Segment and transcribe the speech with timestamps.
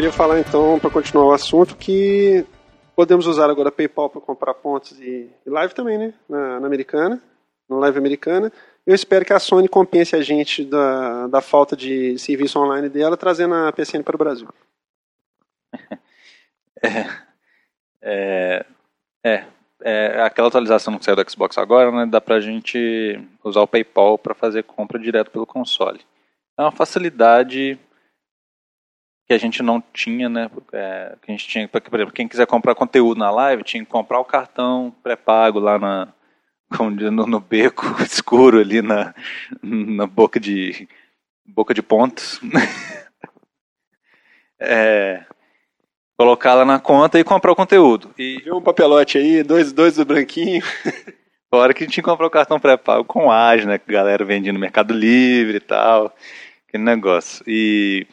[0.00, 2.46] queria falar então, para continuar o assunto, que
[2.96, 6.14] podemos usar agora PayPal para comprar pontos e, live também, né?
[6.26, 7.22] Na, na, americana,
[7.68, 8.50] no live americana.
[8.86, 13.14] Eu espero que a Sony compense a gente da, da falta de serviço online dela,
[13.14, 14.48] trazendo a PCN para o Brasil.
[16.82, 17.04] É,
[18.02, 18.64] é,
[19.22, 19.44] é,
[19.82, 24.16] é, aquela atualização que saiu do Xbox agora, né, dá pra gente usar o PayPal
[24.16, 26.00] para fazer compra direto pelo console.
[26.56, 27.78] É uma facilidade
[29.30, 30.50] que a gente não tinha, né?
[30.72, 33.88] É, que a gente tinha, por exemplo, quem quiser comprar conteúdo na live tinha que
[33.88, 36.08] comprar o cartão pré-pago lá na,
[37.12, 39.14] no, no, beco escuro ali na,
[39.62, 40.88] na boca de
[41.46, 42.40] boca de pontos.
[44.58, 45.24] é,
[46.18, 48.12] colocar lá na conta e comprar o conteúdo.
[48.18, 50.60] E viu um papelote aí, dois, dois do branquinho.
[51.48, 53.78] Fora que a gente comprou o cartão pré-pago com AGE, né?
[53.78, 56.12] Que a galera vendia no Mercado Livre e tal.
[56.66, 57.44] Aquele negócio.
[57.46, 58.08] E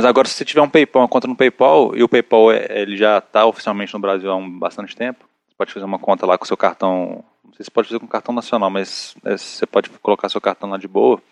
[0.00, 2.80] mas agora, se você tiver um PayPal, uma conta no PayPal, e o PayPal é,
[2.80, 6.24] ele já está oficialmente no Brasil há um bastante tempo, você pode fazer uma conta
[6.24, 7.22] lá com o seu cartão.
[7.44, 10.70] Não sei se pode fazer com cartão nacional, mas é, você pode colocar seu cartão
[10.70, 11.22] lá de boa.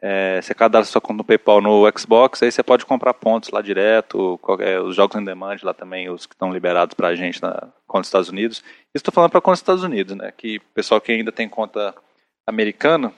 [0.00, 3.60] É, você cadastra sua conta no PayPal no Xbox, aí você pode comprar pontos lá
[3.60, 7.42] direto, qualquer, os jogos em demand lá também, os que estão liberados para a gente
[7.42, 8.58] na conta dos Estados Unidos.
[8.58, 10.32] Isso estou falando para conta dos Estados Unidos, né?
[10.36, 11.92] Que pessoal que ainda tem conta
[12.46, 13.12] americana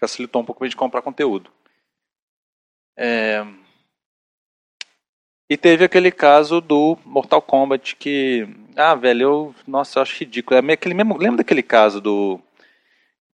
[0.00, 1.50] facilitou um pouco de comprar conteúdo.
[2.96, 3.46] É...
[5.48, 8.48] E teve aquele caso do Mortal Kombat que.
[8.74, 9.54] Ah, velho, eu.
[9.66, 10.58] Nossa, eu acho ridículo.
[10.58, 11.16] É aquele mesmo.
[11.16, 12.40] Lembra daquele caso do.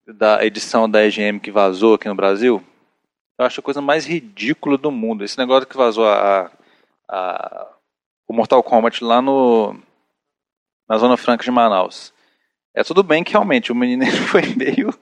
[0.06, 2.62] Da edição da EGM que vazou aqui no Brasil?
[3.38, 5.24] Eu acho a coisa mais ridícula do mundo.
[5.24, 6.50] Esse negócio que vazou a,
[7.08, 7.69] a,
[8.28, 9.74] o Mortal Kombat lá no.
[10.88, 12.12] Na Zona Franca de Manaus.
[12.74, 14.92] É tudo bem que realmente o menino foi meio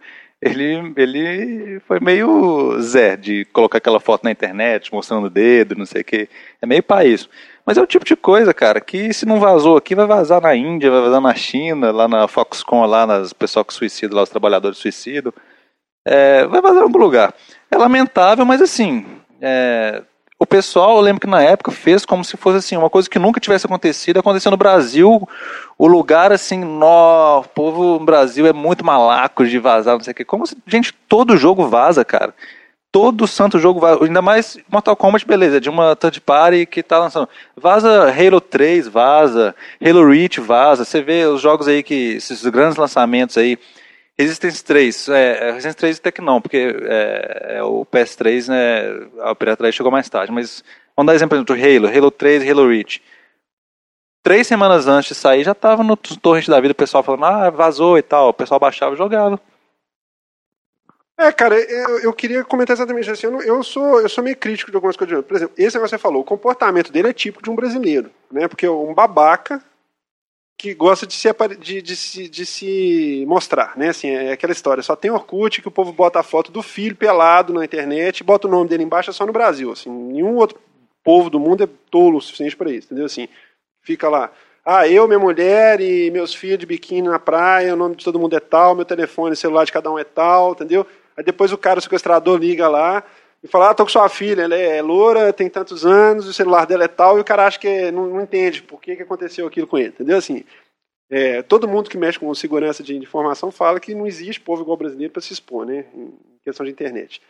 [0.42, 5.84] ele, ele foi meio Zé de colocar aquela foto na internet, mostrando o dedo, não
[5.84, 6.28] sei o que.
[6.62, 7.28] É meio para isso.
[7.64, 10.54] Mas é o tipo de coisa, cara, que se não vazou aqui, vai vazar na
[10.56, 14.30] Índia, vai vazar na China, lá na Foxconn, lá nas pessoas que suicidam, lá os
[14.30, 15.32] trabalhadores suicidam.
[16.06, 17.34] É, vai vazar em algum lugar.
[17.70, 19.06] É lamentável, mas assim,
[19.42, 20.02] é,
[20.42, 23.18] o pessoal, eu lembro que na época fez como se fosse assim, uma coisa que
[23.18, 25.28] nunca tivesse acontecido, aconteceu no Brasil,
[25.76, 30.12] o lugar assim, nó, o povo no Brasil é muito malaco de vazar, não sei
[30.12, 30.24] o que.
[30.24, 32.34] Como se, gente, todo jogo vaza, cara.
[32.90, 34.02] Todo santo jogo vaza.
[34.02, 37.28] Ainda mais Mortal Kombat, beleza, de uma third party que tá lançando.
[37.54, 40.86] Vaza Halo 3, vaza, Halo Reach, vaza.
[40.86, 43.58] Você vê os jogos aí que, esses grandes lançamentos aí,
[44.20, 49.08] Resistance 3, é, é, Resistance 3 até que não, porque é, é, o PS3, né,
[49.22, 50.62] a pirataria chegou mais tarde, mas
[50.96, 53.02] vamos dar exemplo do Halo, Halo 3 e Halo Reach.
[54.22, 57.50] Três semanas antes de sair já tava no torrent da vida o pessoal falando, ah,
[57.50, 59.40] vazou e tal, o pessoal baixava e jogava.
[61.18, 64.70] É, cara, eu, eu queria comentar exatamente assim, eu, eu, sou, eu sou meio crítico
[64.70, 65.22] de algumas coisas.
[65.24, 68.10] Por exemplo, esse negócio que você falou, o comportamento dele é típico de um brasileiro,
[68.30, 69.62] né, porque um babaca
[70.60, 73.88] que gosta de se, de, de, se, de se mostrar, né?
[73.88, 74.82] Assim, é aquela história.
[74.82, 78.46] Só tem Orkut que o povo bota a foto do filho pelado na internet, bota
[78.46, 79.72] o nome dele embaixo, é só no Brasil.
[79.72, 80.58] Assim, nenhum outro
[81.02, 83.06] povo do mundo é tolo o suficiente para isso, entendeu?
[83.06, 83.26] Assim,
[83.80, 84.30] fica lá.
[84.62, 88.18] Ah, eu, minha mulher e meus filhos de biquíni na praia, o nome de todo
[88.18, 90.86] mundo é tal, meu telefone, celular de cada um é tal, entendeu?
[91.16, 93.02] Aí depois o cara, o sequestrador, liga lá
[93.42, 96.66] e fala, ah, tô com sua filha, ela é loura, tem tantos anos, o celular
[96.66, 99.46] dela é tal, e o cara acha que não, não entende por que, que aconteceu
[99.46, 100.18] aquilo com ele, entendeu?
[100.18, 100.44] Assim,
[101.08, 104.76] é, todo mundo que mexe com segurança de informação fala que não existe povo igual
[104.76, 106.12] brasileiro para se expor, né, em
[106.44, 107.22] questão de internet.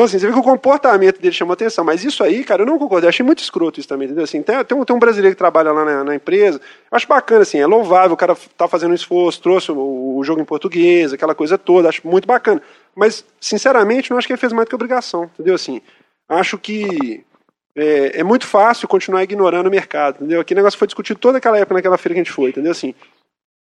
[0.00, 2.66] Então, assim, você vê que o comportamento dele chamou atenção, mas isso aí, cara, eu
[2.66, 4.24] não concordo, eu achei muito escroto isso também, entendeu?
[4.24, 7.06] Assim, tem, tem, um, tem um brasileiro que trabalha lá na, na, empresa, eu acho
[7.06, 10.44] bacana, assim, é louvável, o cara tá fazendo um esforço, trouxe o, o jogo em
[10.46, 12.62] português, aquela coisa toda, acho muito bacana.
[12.96, 15.54] Mas, sinceramente, não acho que ele fez mais do que obrigação, entendeu?
[15.54, 15.82] Assim,
[16.26, 17.22] acho que
[17.76, 20.40] é, é, muito fácil continuar ignorando o mercado, entendeu?
[20.40, 22.72] Aquele negócio foi discutido toda aquela época, naquela feira que a gente foi, entendeu?
[22.72, 22.94] Assim,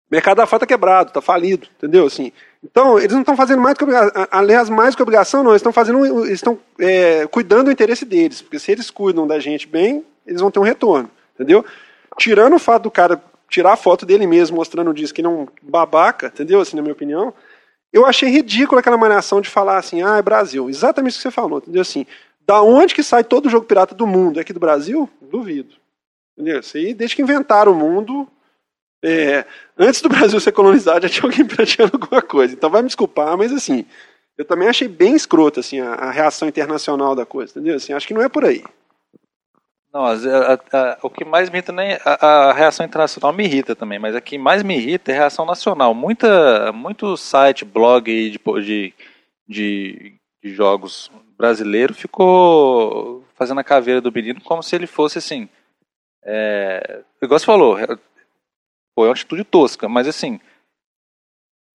[0.10, 2.06] o mercado da foto tá quebrado, tá falido, entendeu?
[2.06, 2.34] Assim,
[2.64, 5.72] então, eles não estão fazendo mais que obrigação, aliás, mais que obrigação, não, eles estão
[5.72, 10.42] fazendo, estão é, cuidando do interesse deles, porque se eles cuidam da gente bem, eles
[10.42, 11.64] vão ter um retorno, entendeu?
[12.18, 15.28] Tirando o fato do cara tirar a foto dele mesmo, mostrando o disco que ele
[15.28, 16.60] é um babaca, entendeu?
[16.60, 17.34] Assim, na minha opinião,
[17.94, 20.70] eu achei ridículo aquela maneiração de falar assim, ah, é Brasil.
[20.70, 21.82] Exatamente o que você falou, entendeu?
[21.82, 22.06] Assim,
[22.46, 24.40] da onde que sai todo jogo pirata do mundo?
[24.40, 25.10] É aqui do Brasil?
[25.22, 25.76] Duvido.
[26.38, 26.60] Entendeu?
[26.60, 28.28] Isso aí, desde que inventaram o mundo,
[29.04, 29.46] é,
[29.78, 32.54] antes do Brasil ser colonizado, já tinha alguém praticando alguma coisa.
[32.54, 33.86] Então vai me desculpar, mas assim,
[34.38, 37.76] eu também achei bem escroto assim, a, a reação internacional da coisa, entendeu?
[37.76, 38.64] Assim, acho que não é por aí.
[39.94, 43.98] Não, a, a, o que mais me irrita nem a, reação internacional me irrita também,
[43.98, 45.94] mas o que mais me irrita é a reação nacional.
[45.94, 48.94] Muita, muito site, blog de, de,
[49.48, 50.18] de
[50.48, 55.48] de jogos brasileiro ficou fazendo a caveira do menino como se ele fosse assim.
[56.24, 57.78] É, igual você falou,
[58.98, 60.40] foi uma atitude tosca, mas assim,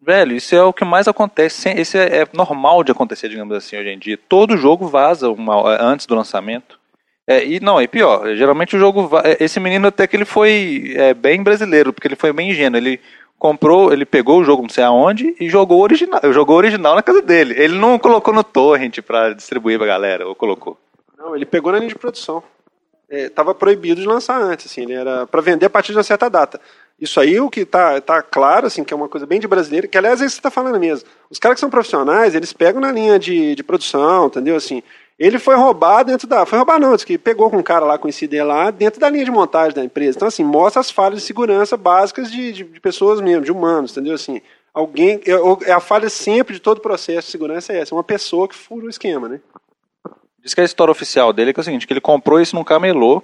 [0.01, 1.73] velho, isso é o que mais acontece.
[1.81, 4.19] Isso é, é normal de acontecer, digamos assim, hoje em dia.
[4.29, 6.81] Todo jogo vaza uma, antes do lançamento.
[7.25, 8.35] É, e não, é pior.
[8.35, 9.09] Geralmente o jogo.
[9.23, 12.77] É, esse menino até que ele foi é, bem brasileiro, porque ele foi bem ingênuo.
[12.77, 12.99] Ele
[13.39, 17.23] comprou, ele pegou o jogo não sei aonde e jogou original, jogou original na casa
[17.23, 17.55] dele.
[17.57, 20.77] Ele não colocou no torrent para distribuir pra galera, ou colocou?
[21.17, 22.43] Não, ele pegou na linha de produção.
[23.13, 26.03] Estava é, proibido de lançar antes, assim, ele era para vender a partir de uma
[26.03, 26.59] certa data.
[26.99, 29.89] Isso aí o que tá, tá claro, assim, que é uma coisa bem de brasileiro,
[29.89, 31.09] que aliás é isso que você está falando mesmo.
[31.29, 34.57] Os caras que são profissionais, eles pegam na linha de, de produção, entendeu?
[34.57, 34.83] Assim,
[35.19, 36.47] ele foi roubado dentro da.
[36.47, 38.09] Foi roubar não, disse que pegou com um cara lá com
[38.45, 40.17] lá dentro da linha de montagem da empresa.
[40.17, 43.93] Então, assim, mostra as falhas de segurança básicas de, de, de pessoas mesmo, de humanos,
[43.93, 44.15] entendeu?
[44.15, 44.41] Assim,
[44.73, 45.21] alguém.
[45.27, 48.49] É, é a falha sempre de todo o processo de segurança é essa, uma pessoa
[48.49, 49.41] que fura o esquema, né?
[50.43, 52.57] Diz que a história oficial dele é, que é o seguinte, que ele comprou isso
[52.57, 53.23] num camelô,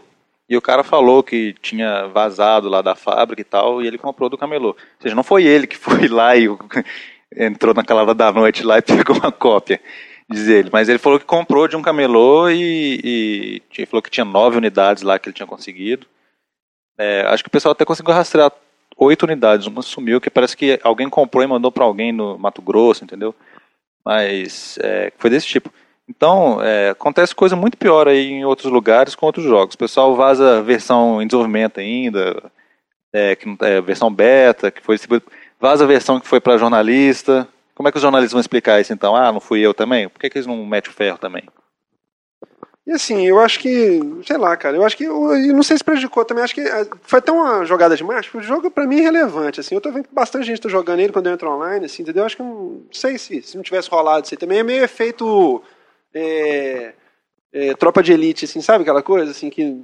[0.48, 4.28] e o cara falou que tinha vazado lá da fábrica e tal, e ele comprou
[4.28, 4.68] do camelô.
[4.68, 6.46] Ou seja, não foi ele que foi lá e
[7.36, 9.80] entrou naquela hora da noite lá e pegou uma cópia
[10.28, 10.70] diz ele.
[10.72, 15.02] Mas ele falou que comprou de um camelô e, e falou que tinha nove unidades
[15.02, 16.06] lá que ele tinha conseguido.
[16.98, 18.52] É, acho que o pessoal até conseguiu rastrear
[18.96, 19.66] oito unidades.
[19.66, 23.34] Uma sumiu, que parece que alguém comprou e mandou para alguém no Mato Grosso, entendeu?
[24.04, 25.72] Mas é, foi desse tipo.
[26.08, 29.74] Então, é, acontece coisa muito pior aí em outros lugares com outros jogos.
[29.74, 32.50] O pessoal vaza versão em desenvolvimento ainda,
[33.12, 34.96] é, que, é, versão beta, que foi
[35.60, 37.46] vaza a versão que foi para jornalista,
[37.78, 39.14] como é que os jornalistas vão explicar isso então?
[39.14, 40.08] Ah, não fui eu também?
[40.08, 41.44] Por que, que eles não metem o ferro também?
[42.84, 45.84] E assim, eu acho que, sei lá, cara, eu acho que, eu não sei se
[45.84, 49.02] prejudicou também, acho que ah, foi tão uma jogada de o jogo pra mim é
[49.02, 51.84] relevante, assim, eu tô vendo que bastante gente tá jogando ele quando eu entro online,
[51.84, 52.22] assim, entendeu?
[52.22, 54.82] Eu acho que, não sei se, se não tivesse rolado isso aí também, é meio
[54.82, 55.62] efeito
[56.14, 56.94] é,
[57.52, 59.82] é, tropa de elite, assim, sabe aquela coisa, assim, que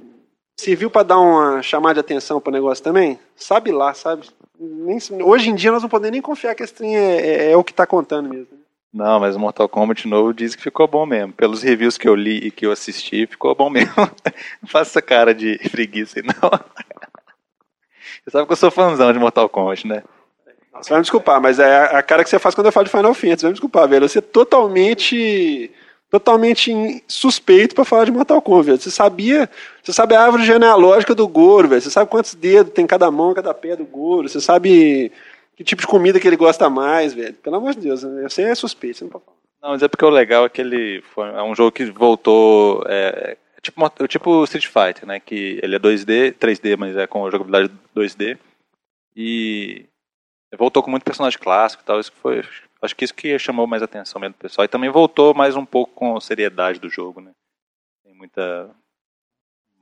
[0.59, 3.19] serviu para dar uma chamada de atenção pro negócio também?
[3.35, 4.27] Sabe lá, sabe?
[4.59, 7.57] nem, hoje em dia nós não podemos nem confiar que esse trem é, é, é
[7.57, 8.47] o que está contando mesmo.
[8.93, 11.33] Não, mas o Mortal Kombat novo diz que ficou bom mesmo.
[11.33, 13.93] Pelos reviews que eu li e que eu assisti, ficou bom mesmo.
[13.97, 16.49] não faça essa cara de preguiça aí, não.
[18.23, 20.01] Você sabe que eu sou fãzão de Mortal Kombat, né?
[20.81, 22.91] Você vai me desculpar, mas é a cara que você faz quando eu falo de
[22.91, 23.41] Final Fantasy.
[23.41, 24.07] Vai me desculpar, velho.
[24.07, 25.71] Você é totalmente
[26.09, 28.81] totalmente suspeito para falar de Mortal Kombat.
[28.81, 29.49] Você sabia,
[29.83, 31.81] você sabe a árvore genealógica do Goro, velho.
[31.81, 34.29] Você sabe quantos dedos tem cada mão, cada pé do Goro.
[34.29, 35.11] Você sabe
[35.55, 37.33] que tipo de comida que ele gosta mais, velho.
[37.35, 39.37] Pelo amor de Deus, você é suspeito, você não pode falar.
[39.61, 42.83] Não, mas é porque o legal é que ele foi, é um jogo que voltou
[42.87, 47.73] é, tipo tipo Street Fighter, né, que ele é 2D, 3D, mas é com jogabilidade
[47.95, 48.37] 2D.
[49.15, 49.85] E
[50.55, 52.43] voltou com muito personagem clássico e tal, isso foi
[52.85, 54.65] Acho que isso que chamou mais atenção mesmo do pessoal.
[54.65, 57.31] E também voltou mais um pouco com a seriedade do jogo, né?
[58.03, 58.69] Tem muita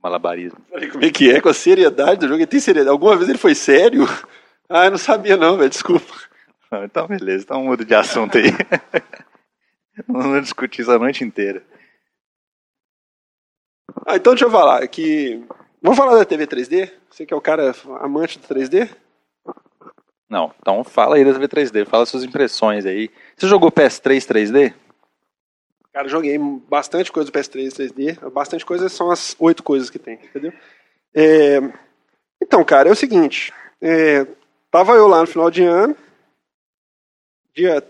[0.02, 0.60] malabarismo.
[0.92, 2.40] Como é que é com a seriedade do jogo?
[2.40, 2.92] Ele tem seriedade.
[2.92, 4.06] Alguma vez ele foi sério?
[4.68, 5.68] Ah, eu não sabia não, velho.
[5.68, 6.12] Desculpa.
[6.84, 7.44] então, beleza.
[7.44, 8.50] Então muda de assunto aí.
[10.08, 11.62] não vou discutir isso a noite inteira.
[14.06, 15.44] Ah, então deixa eu falar que...
[15.82, 16.90] Vamos falar da TV 3D?
[17.10, 18.88] Você que é o cara amante do 3D?
[20.34, 23.08] Não, então fala aí da TV 3D, fala suas impressões aí.
[23.36, 24.74] Você jogou PS3 3D?
[25.92, 28.30] Cara, joguei bastante coisa do PS3 3D.
[28.32, 30.52] Bastante coisa são as oito coisas que tem, entendeu?
[31.14, 31.60] É...
[32.42, 33.52] Então, cara, é o seguinte.
[33.80, 34.26] É...
[34.72, 35.96] Tava eu lá no final de ano,
[37.54, 37.80] dia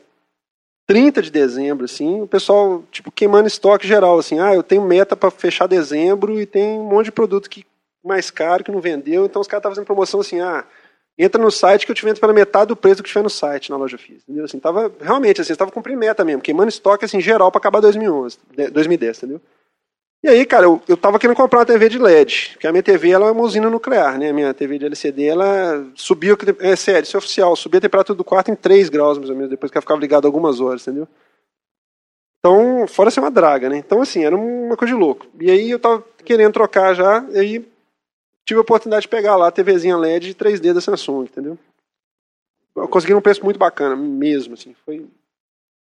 [0.87, 5.17] 30 de dezembro, assim, o pessoal, tipo, queimando estoque geral, assim, ah, eu tenho meta
[5.17, 7.65] para fechar dezembro e tem um monte de produto que
[8.05, 10.67] mais caro que não vendeu, então os caras estavam fazendo promoção assim, ah,
[11.19, 13.71] entra no site que eu te vendo pela metade do preço que tiver no site,
[13.71, 14.25] na loja física.
[14.25, 14.45] Entendeu?
[14.45, 18.39] Assim, tava, realmente, assim, estava cumprindo meta mesmo, queimando estoque assim, geral para acabar 2011,
[18.73, 19.41] 2010, entendeu?
[20.23, 22.83] E aí, cara, eu, eu tava querendo comprar uma TV de LED, porque a minha
[22.83, 24.31] TV ela é uma usina nuclear, né?
[24.31, 28.17] A minha TV de LCD, ela subiu, é sério, isso é oficial, subia a temperatura
[28.17, 30.81] do quarto em 3 graus, mais ou menos, depois que ela ficava ligada algumas horas,
[30.81, 31.07] entendeu?
[32.39, 33.77] Então, fora ser uma draga, né?
[33.77, 35.27] Então, assim, era uma coisa de louco.
[35.39, 37.74] E aí eu tava querendo trocar já, e aí
[38.45, 41.59] tive a oportunidade de pegar lá a TVzinha LED 3D da Samsung, entendeu?
[42.77, 44.75] Eu consegui um preço muito bacana, mesmo, assim.
[44.85, 45.07] Foi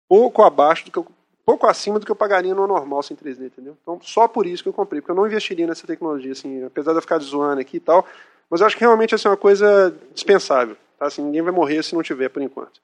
[0.08, 1.06] pouco abaixo do que eu,
[1.44, 3.76] pouco acima do que eu pagaria no normal sem 3D, entendeu?
[3.82, 6.92] Então, só por isso que eu comprei, porque eu não investiria nessa tecnologia, assim, apesar
[6.92, 8.06] de eu ficar zoando aqui e tal,
[8.50, 11.06] mas eu acho que realmente assim, é uma coisa dispensável, tá?
[11.06, 12.80] Assim, ninguém vai morrer se não tiver por enquanto.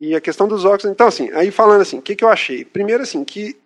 [0.00, 2.64] E a questão dos óculos, então assim, aí falando assim, o que, que eu achei?
[2.64, 3.56] Primeiro assim, que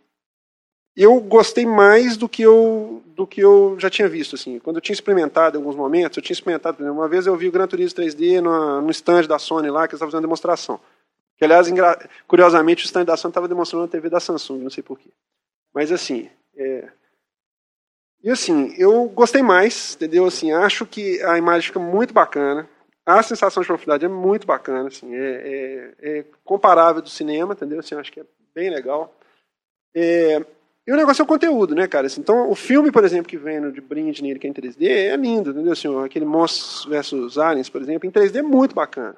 [1.02, 4.59] eu gostei mais do que eu do que eu já tinha visto assim.
[4.59, 7.52] Quando eu tinha experimentado em alguns momentos, eu tinha experimentado, uma vez eu vi o
[7.52, 10.81] Gran Turismo 3D no, no stand da Sony lá que eles estavam fazendo demonstração.
[11.37, 11.69] Que, aliás,
[12.26, 15.11] curiosamente, o stand da Sony estava demonstrando a TV da Samsung, não sei porquê.
[15.73, 16.88] Mas, assim, é...
[18.23, 20.25] E, assim, eu gostei mais, entendeu?
[20.25, 22.69] Assim, acho que a imagem fica muito bacana.
[23.07, 27.78] A sensação de profundidade é muito bacana, assim, é, é, é comparável do cinema, entendeu?
[27.81, 29.14] Assim, acho que é bem legal.
[29.95, 30.45] É,
[30.88, 32.07] e o negócio é o conteúdo, né, cara?
[32.07, 34.87] Assim, então, o filme, por exemplo, que vem de brinde nele, que é em 3D,
[34.87, 35.75] é lindo, entendeu?
[35.75, 39.16] Assim, aquele Monstros vs Aliens, por exemplo, em 3D é muito bacana.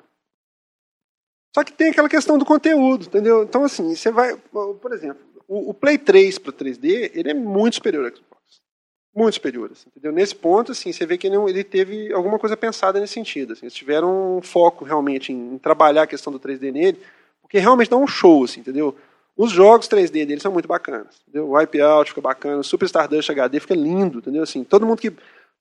[1.55, 3.45] Só que tem aquela questão do conteúdo, entendeu?
[3.45, 4.37] Então, assim, você vai.
[4.37, 8.41] Por exemplo, o, o Play 3 para 3D, ele é muito superior ao Xbox.
[9.15, 10.11] Muito superior, assim, entendeu?
[10.11, 13.53] Nesse ponto, assim, você vê que ele, ele teve alguma coisa pensada nesse sentido.
[13.53, 16.99] Assim, eles tiveram um foco realmente em, em trabalhar a questão do 3D nele,
[17.41, 18.97] porque realmente dá um show, assim, entendeu?
[19.37, 21.21] Os jogos 3D deles são muito bacanas.
[21.23, 21.49] Entendeu?
[21.49, 24.43] O Wipeout fica bacana, o Super Stardust HD fica lindo, entendeu?
[24.43, 25.13] Assim, todo mundo que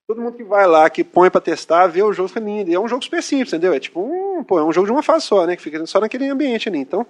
[0.06, 2.68] todo mundo que vai lá, que põe para testar, vê o jogo fica lindo.
[2.68, 3.72] E é um jogo super simples, entendeu?
[3.72, 6.00] É tipo um, pô, é um jogo de uma fase só, né, que fica só
[6.00, 6.78] naquele ambiente ali.
[6.78, 7.06] Então,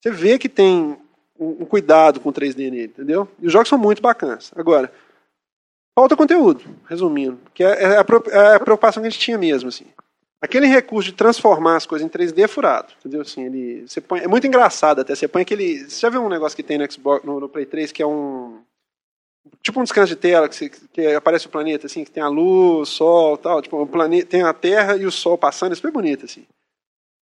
[0.00, 0.96] você vê que tem
[1.38, 3.28] um, um cuidado com o 3D nele, entendeu?
[3.40, 4.52] E os jogos são muito bacanas.
[4.54, 4.92] Agora,
[5.98, 9.68] falta conteúdo, resumindo, que é, é, a, é a preocupação que a gente tinha mesmo,
[9.68, 9.86] assim.
[10.42, 13.20] Aquele recurso de transformar as coisas em 3D é furado, entendeu?
[13.20, 15.14] Assim, ele, você põe, é muito engraçado até.
[15.14, 15.84] Você põe aquele.
[15.86, 18.06] Você já viu um negócio que tem no Xbox, no, no Play 3, que é
[18.06, 18.62] um.
[19.62, 22.28] Tipo um descanso de tela, que, você, que aparece o planeta, assim, que tem a
[22.28, 23.60] luz, o sol tal.
[23.60, 26.46] Tipo, o planeta, tem a Terra e o Sol passando, é super bonito, assim.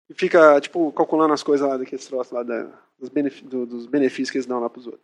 [0.10, 3.86] E fica, tipo, calculando as coisas lá daqueles troços lá da, dos, benefícios, do, dos
[3.88, 5.04] benefícios que eles dão lá pros outros.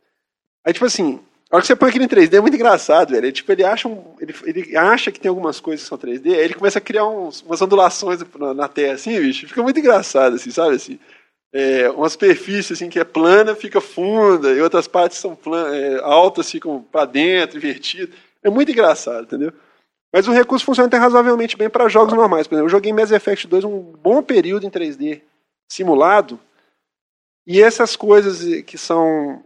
[0.66, 3.32] Aí, tipo assim, a hora que você põe aquilo em 3D é muito engraçado, velho.
[3.32, 6.42] tipo, ele acha, um, ele, ele acha que tem algumas coisas que são 3D, aí
[6.42, 9.48] ele começa a criar uns, umas ondulações na, na Terra, assim, bicho.
[9.48, 10.76] Fica muito engraçado, assim, sabe?
[10.76, 11.00] Assim,
[11.54, 16.00] é, uma superfície assim, que é plana fica funda, e outras partes são plan, é,
[16.04, 18.14] altas ficam para dentro, invertidas.
[18.44, 19.54] É muito engraçado, entendeu?
[20.14, 22.48] Mas o recurso funciona até razoavelmente bem para jogos normais.
[22.48, 25.22] Por exemplo, eu joguei Mass Effect 2 um bom período em 3D
[25.72, 26.40] simulado,
[27.46, 29.42] e essas coisas que são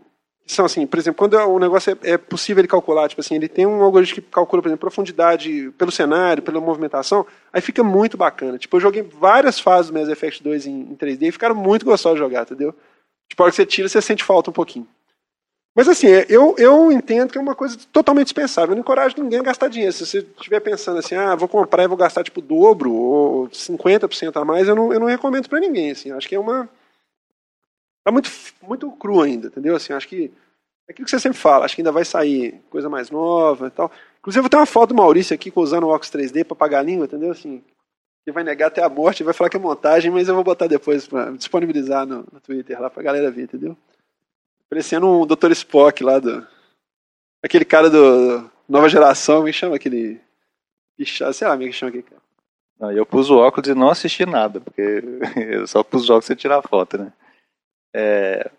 [0.53, 3.47] são assim, por exemplo, quando o negócio é, é, possível ele calcular, tipo assim, ele
[3.47, 8.17] tem um algoritmo que calcula, por exemplo, profundidade pelo cenário, pela movimentação, aí fica muito
[8.17, 8.57] bacana.
[8.57, 11.85] Tipo, eu joguei várias fases do Mass Effect 2 em, em 3D e ficaram muito
[11.85, 12.75] gostosos de jogar, entendeu?
[13.29, 14.87] Tipo, a hora que você tira, você sente falta um pouquinho.
[15.73, 18.71] Mas assim, é, eu, eu entendo que é uma coisa totalmente dispensável.
[18.71, 19.93] Eu não encorajo ninguém a gastar dinheiro.
[19.93, 23.47] Se você estiver pensando assim, ah, vou comprar e vou gastar tipo o dobro ou
[23.47, 25.91] 50% a mais, eu não, eu não recomendo para ninguém.
[25.91, 26.11] Assim.
[26.11, 26.69] Acho que é uma
[28.03, 28.29] Tá muito,
[28.61, 29.75] muito cru ainda, entendeu?
[29.75, 30.31] Assim, acho que
[30.87, 33.71] é aquilo que você sempre fala, acho que ainda vai sair coisa mais nova e
[33.71, 33.91] tal.
[34.19, 36.79] Inclusive, eu vou ter uma foto do Maurício aqui usando o óculos 3D para pagar
[36.79, 37.31] a língua, entendeu?
[37.31, 37.63] Assim,
[38.23, 40.67] que vai negar até a morte, vai falar que é montagem, mas eu vou botar
[40.67, 43.75] depois para disponibilizar no, no, Twitter lá pra galera ver, entendeu?
[44.69, 45.51] Parecendo um Dr.
[45.51, 46.45] Spock lá do.
[47.43, 50.21] Aquele cara do Nova Geração, me chama aquele.
[51.33, 52.21] Sei lá, me chama aquele cara.
[52.79, 54.81] Não, eu pus o óculos e não assisti nada, porque
[55.51, 57.11] eu só pus o óculos e tirar foto, né?
[57.93, 58.49] É,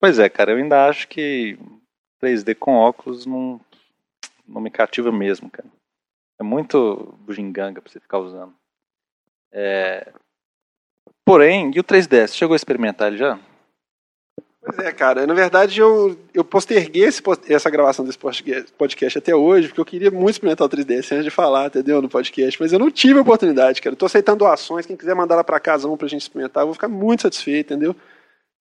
[0.00, 1.58] pois é, cara, eu ainda acho que
[2.22, 3.60] 3D com óculos não,
[4.46, 5.68] não me cativa mesmo, cara.
[6.38, 8.54] É muito bugiganga pra você ficar usando.
[9.52, 10.12] É,
[11.24, 12.34] porém, e o 3DS?
[12.34, 13.38] Chegou a experimentar ele já?
[14.64, 15.26] Pois é, cara.
[15.26, 20.10] Na verdade, eu, eu posterguei esse, essa gravação desse podcast até hoje, porque eu queria
[20.10, 22.00] muito experimentar o 3DS antes de falar, entendeu?
[22.00, 22.60] No podcast.
[22.60, 23.92] Mas eu não tive a oportunidade, cara.
[23.92, 24.86] Eu tô aceitando doações.
[24.86, 27.74] Quem quiser mandar lá pra casa um pra gente experimentar, eu vou ficar muito satisfeito,
[27.74, 27.94] entendeu?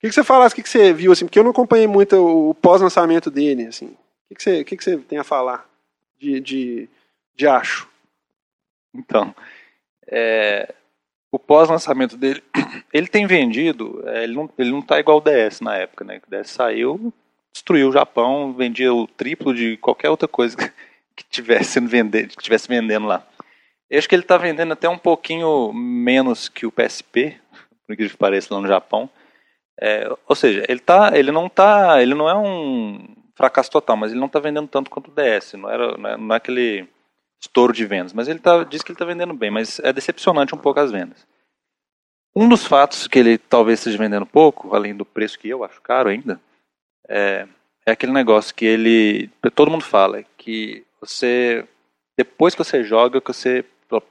[0.03, 2.17] Que, que você falasse, o que, que você viu, assim, porque eu não acompanhei muito
[2.17, 3.85] o pós-lançamento dele, assim.
[3.85, 3.95] O
[4.29, 5.65] que, que, você, que, que você tem a falar
[6.19, 6.89] de, de,
[7.33, 7.87] de acho?
[8.93, 9.33] Então,
[10.07, 10.73] é,
[11.31, 12.43] o pós-lançamento dele,
[12.93, 16.21] ele tem vendido, é, ele não, ele não tá igual o DS na época, né?
[16.27, 17.13] O DS saiu,
[17.53, 20.57] destruiu o Japão, vendia o triplo de qualquer outra coisa
[21.15, 23.25] que tivesse, que tivesse vendendo lá.
[23.89, 27.39] Eu acho que ele está vendendo até um pouquinho menos que o PSP,
[27.87, 29.09] por que pareça, lá no Japão.
[29.79, 34.11] É, ou seja, ele, tá, ele não tá, ele não é um fracasso total, mas
[34.11, 35.53] ele não está vendendo tanto quanto o DS.
[35.53, 36.87] Não, era, não, é, não é aquele
[37.41, 40.55] estouro de vendas, mas ele tá, diz que ele está vendendo bem, mas é decepcionante
[40.55, 41.27] um pouco as vendas.
[42.35, 45.81] Um dos fatos que ele talvez esteja vendendo pouco, além do preço que eu acho
[45.81, 46.39] caro ainda,
[47.07, 47.47] é,
[47.85, 51.67] é aquele negócio que ele, todo mundo fala, que você,
[52.17, 53.63] depois que você joga, que você,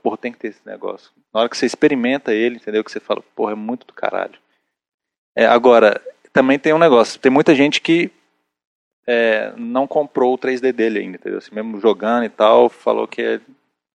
[0.03, 1.11] porra, tem que ter esse negócio.
[1.33, 2.85] Na hora que você experimenta ele, entendeu?
[2.85, 4.39] Que você fala, porra, é muito do caralho.
[5.37, 6.01] É, agora,
[6.33, 8.11] também tem um negócio, tem muita gente que
[9.07, 11.39] é, não comprou o 3D dele ainda, entendeu?
[11.39, 13.41] Assim, mesmo jogando e tal, falou que é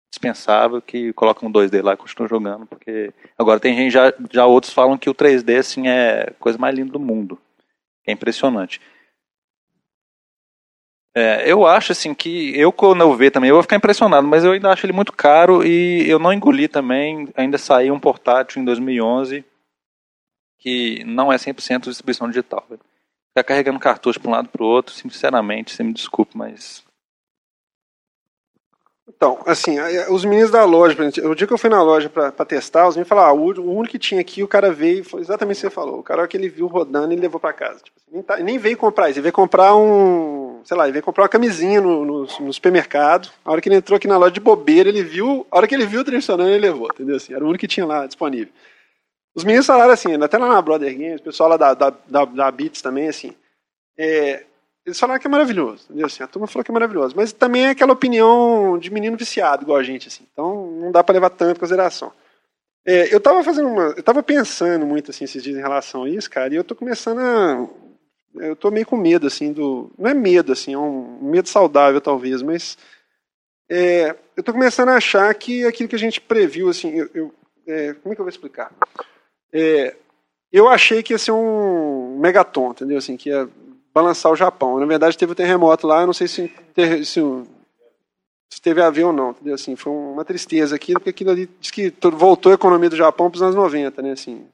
[0.09, 4.45] dispensável, que coloca um 2D lá e continua jogando, porque agora tem gente, já, já
[4.45, 7.39] outros falam que o 3D assim é a coisa mais linda do mundo.
[8.05, 8.81] É impressionante.
[11.15, 14.43] É, eu acho assim que eu quando eu ver também eu vou ficar impressionado, mas
[14.43, 17.27] eu ainda acho ele muito caro e eu não engoli também.
[17.35, 19.43] Ainda saiu um portátil em 2011
[20.57, 22.65] que não é 100% distribuição digital.
[22.69, 22.81] Velho.
[23.29, 26.85] Ficar carregando cartucho para um lado para o outro, sinceramente, você me desculpe, mas
[29.09, 29.77] então, assim,
[30.09, 33.07] os meninos da loja, o dia que eu fui na loja para testar, os meninos
[33.07, 35.69] falaram, ah, o único que tinha aqui, o cara veio, foi exatamente o que você
[35.69, 37.79] falou, o cara que ele viu rodando, ele levou para casa.
[37.81, 41.03] Tipo, nem, tá, nem, veio comprar isso, ele veio comprar um, sei lá, ele veio
[41.03, 44.31] comprar uma camisinha no, no, no, supermercado, a hora que ele entrou aqui na loja
[44.31, 47.15] de bobeira, ele viu, a hora que ele viu o tradicional, ele levou, entendeu?
[47.15, 48.53] Assim, era o único que tinha lá disponível.
[49.37, 52.25] Os meninos falaram assim, até lá na Brother Games, o pessoal lá da, da, da,
[52.25, 53.35] da Beats também, assim,
[53.95, 54.43] é,
[54.83, 56.07] eles falaram que é maravilhoso, entendeu?
[56.07, 57.13] Assim, a turma falou que é maravilhoso.
[57.15, 60.25] Mas também é aquela opinião de menino viciado, igual a gente, assim.
[60.33, 62.11] Então não dá para levar tanto em consideração.
[62.83, 63.93] É, eu tava fazendo uma.
[63.95, 66.73] Eu tava pensando muito assim esses dias em relação a isso, cara, e eu tô
[66.73, 67.67] começando a.
[68.37, 69.91] Eu tô meio com medo, assim, do.
[69.99, 72.75] Não é medo, assim, é um medo saudável, talvez, mas.
[73.69, 77.33] É, eu tô começando a achar que aquilo que a gente previu, assim, eu, eu
[77.67, 78.71] é, como é que eu vou explicar?
[79.53, 79.95] É,
[80.51, 82.97] eu achei que ia ser um megaton, entendeu?
[82.97, 83.49] Assim, que ia
[83.93, 84.79] balançar o Japão.
[84.79, 86.51] Na verdade, teve um terremoto lá, não sei se,
[87.03, 87.23] se,
[88.53, 89.55] se, teve a ver ou não, entendeu?
[89.55, 93.29] Assim, foi uma tristeza aquilo, porque aquilo ali diz que voltou a economia do Japão
[93.29, 94.11] para os anos 90, né?
[94.11, 94.47] Assim,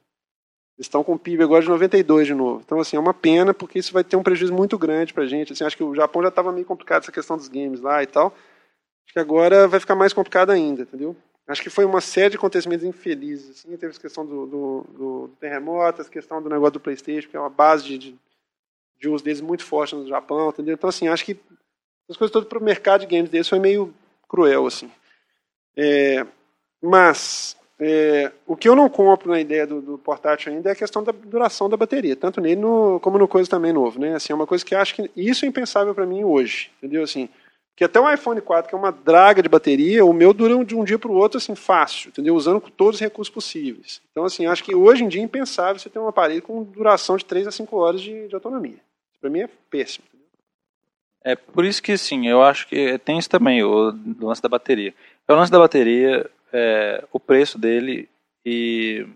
[0.76, 2.62] eles estão com o PIB agora de 92 de novo.
[2.64, 5.26] Então, assim, é uma pena, porque isso vai ter um prejuízo muito grande para a
[5.26, 5.52] gente.
[5.52, 8.06] Assim, acho que o Japão já estava meio complicado essa questão dos games lá e
[8.06, 8.34] tal.
[9.06, 11.14] Acho que agora vai ficar mais complicado ainda, entendeu?
[11.46, 13.50] Acho que foi uma série de acontecimentos infelizes.
[13.50, 13.76] Assim.
[13.76, 17.40] Teve a questão do, do, do, terremoto, a questão do negócio do Playstation, que é
[17.40, 18.18] uma base de, de
[19.04, 20.74] de uso deles muito forte no Japão, entendeu?
[20.74, 21.36] Então, assim, acho que
[22.08, 23.94] as coisas todas para o mercado de games deles foi meio
[24.28, 24.90] cruel, assim.
[25.76, 26.26] É,
[26.80, 30.76] mas é, o que eu não compro na ideia do, do, portátil ainda é a
[30.76, 34.14] questão da duração da bateria, tanto nele no, como no coisa também novo, né?
[34.14, 37.02] Assim, é uma coisa que acho que isso é impensável para mim hoje, entendeu?
[37.02, 37.28] Assim,
[37.76, 40.76] que até o iPhone 4, que é uma draga de bateria, o meu dura de
[40.76, 42.34] um dia para o outro, assim, fácil, entendeu?
[42.34, 44.00] Usando todos os recursos possíveis.
[44.10, 47.16] Então, assim, acho que hoje em dia é impensável você ter um aparelho com duração
[47.16, 48.78] de 3 a 5 horas de, de autonomia.
[49.20, 50.04] Para mim é péssimo.
[51.24, 54.94] É por isso que, assim, eu acho que tem isso também, o lance da bateria.
[55.26, 58.08] É o lance da bateria, é, o preço dele
[58.44, 59.06] e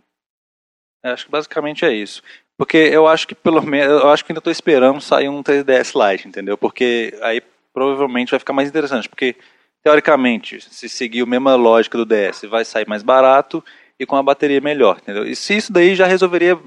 [1.04, 2.22] acho que basicamente é isso.
[2.56, 5.92] Porque eu acho que pelo menos, eu acho que ainda estou esperando sair um 3DS
[5.94, 6.58] Lite, entendeu?
[6.58, 7.40] Porque aí
[7.78, 9.36] provavelmente vai ficar mais interessante, porque
[9.84, 13.64] teoricamente, se seguir a mesma lógica do DS, vai sair mais barato
[13.98, 15.24] e com a bateria melhor, entendeu?
[15.24, 16.58] E se isso daí já resolveria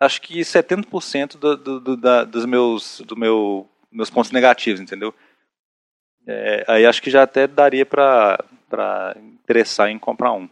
[0.00, 5.14] acho que 70% do, do, do, da, dos meus, do meu, meus pontos negativos, entendeu?
[6.26, 8.38] É, aí acho que já até daria para
[9.44, 10.48] interessar em comprar um.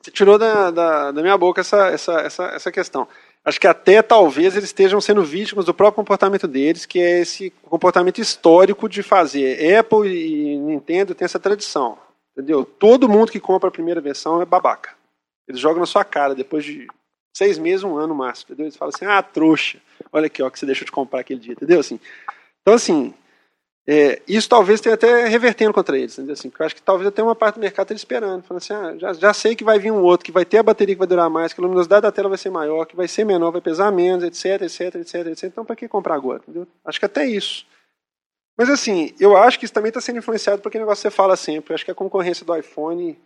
[0.00, 3.06] Você tirou da, da, da minha boca essa, essa, essa, essa questão.
[3.44, 7.50] Acho que até talvez eles estejam sendo vítimas do próprio comportamento deles, que é esse
[7.62, 9.76] comportamento histórico de fazer.
[9.76, 11.98] Apple e Nintendo têm essa tradição.
[12.32, 12.64] Entendeu?
[12.64, 14.94] Todo mundo que compra a primeira versão é babaca.
[15.48, 16.86] Eles jogam na sua cara depois de
[17.36, 18.66] Seis meses, um ano máximo, entendeu?
[18.66, 19.78] Eles falam assim, ah, trouxa,
[20.12, 21.78] olha aqui, ó, que você deixou de comprar aquele dia, entendeu?
[21.78, 22.00] Assim,
[22.60, 23.14] então, assim,
[23.86, 26.18] é, isso talvez tenha até revertendo contra eles?
[26.18, 28.72] Assim, porque eu acho que talvez até uma parte do mercado esteja esperando, falando assim,
[28.72, 30.98] ah, já, já sei que vai vir um outro, que vai ter a bateria que
[30.98, 33.50] vai durar mais, que a luminosidade da tela vai ser maior, que vai ser menor,
[33.50, 35.44] vai pesar menos, etc, etc, etc, etc.
[35.44, 36.66] Então, para que comprar agora, entendeu?
[36.84, 37.66] Acho que até isso.
[38.56, 41.16] Mas, assim, eu acho que isso também está sendo influenciado por aquele negócio que você
[41.16, 41.72] fala sempre.
[41.72, 43.18] Eu acho que a concorrência do iPhone...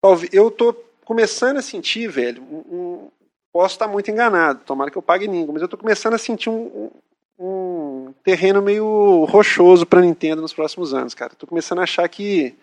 [0.00, 0.72] Talvez, eu estou
[1.04, 3.10] começando a sentir, velho, um,
[3.52, 6.50] Posso estar muito enganado, tomara que eu pague ninguém, mas eu estou começando a sentir
[6.50, 6.90] um,
[7.38, 11.32] um, terreno meio rochoso para a Nintendo nos próximos anos, cara.
[11.32, 12.56] Estou começando a achar que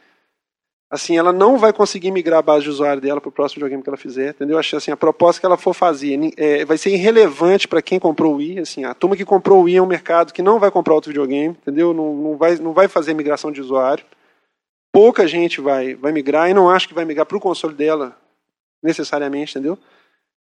[0.90, 3.84] assim, ela não vai conseguir migrar a base de usuário dela para o próximo videogame
[3.84, 4.58] que ela fizer, entendeu?
[4.58, 8.34] Acho assim, a proposta que ela for fazer é, vai ser irrelevante para quem comprou
[8.34, 10.72] o Wii, assim, a turma que comprou o Wii é um mercado que não vai
[10.72, 11.94] comprar outro videogame, entendeu?
[11.94, 14.06] Não, não, vai, não vai fazer migração de usuário.
[14.94, 18.18] Pouca gente vai, vai migrar e não acho que vai migrar para o console dela
[18.82, 19.78] necessariamente, entendeu?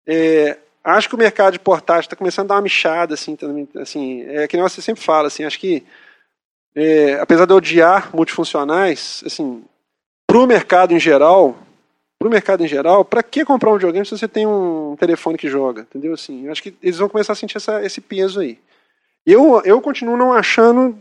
[0.06, 3.68] É, acho que o mercado de portátil está começando a dar uma michada, assim, também,
[3.76, 5.84] assim é que você sempre fala, assim, acho que,
[6.76, 9.64] é, apesar de eu odiar multifuncionais, assim,
[10.28, 11.58] para o mercado em geral,
[12.20, 15.38] para o mercado em geral, para que comprar um videogame se você tem um telefone
[15.38, 16.14] que joga, entendeu?
[16.14, 18.60] Assim, acho que eles vão começar a sentir essa, esse peso aí.
[19.26, 20.98] Eu, eu continuo não achando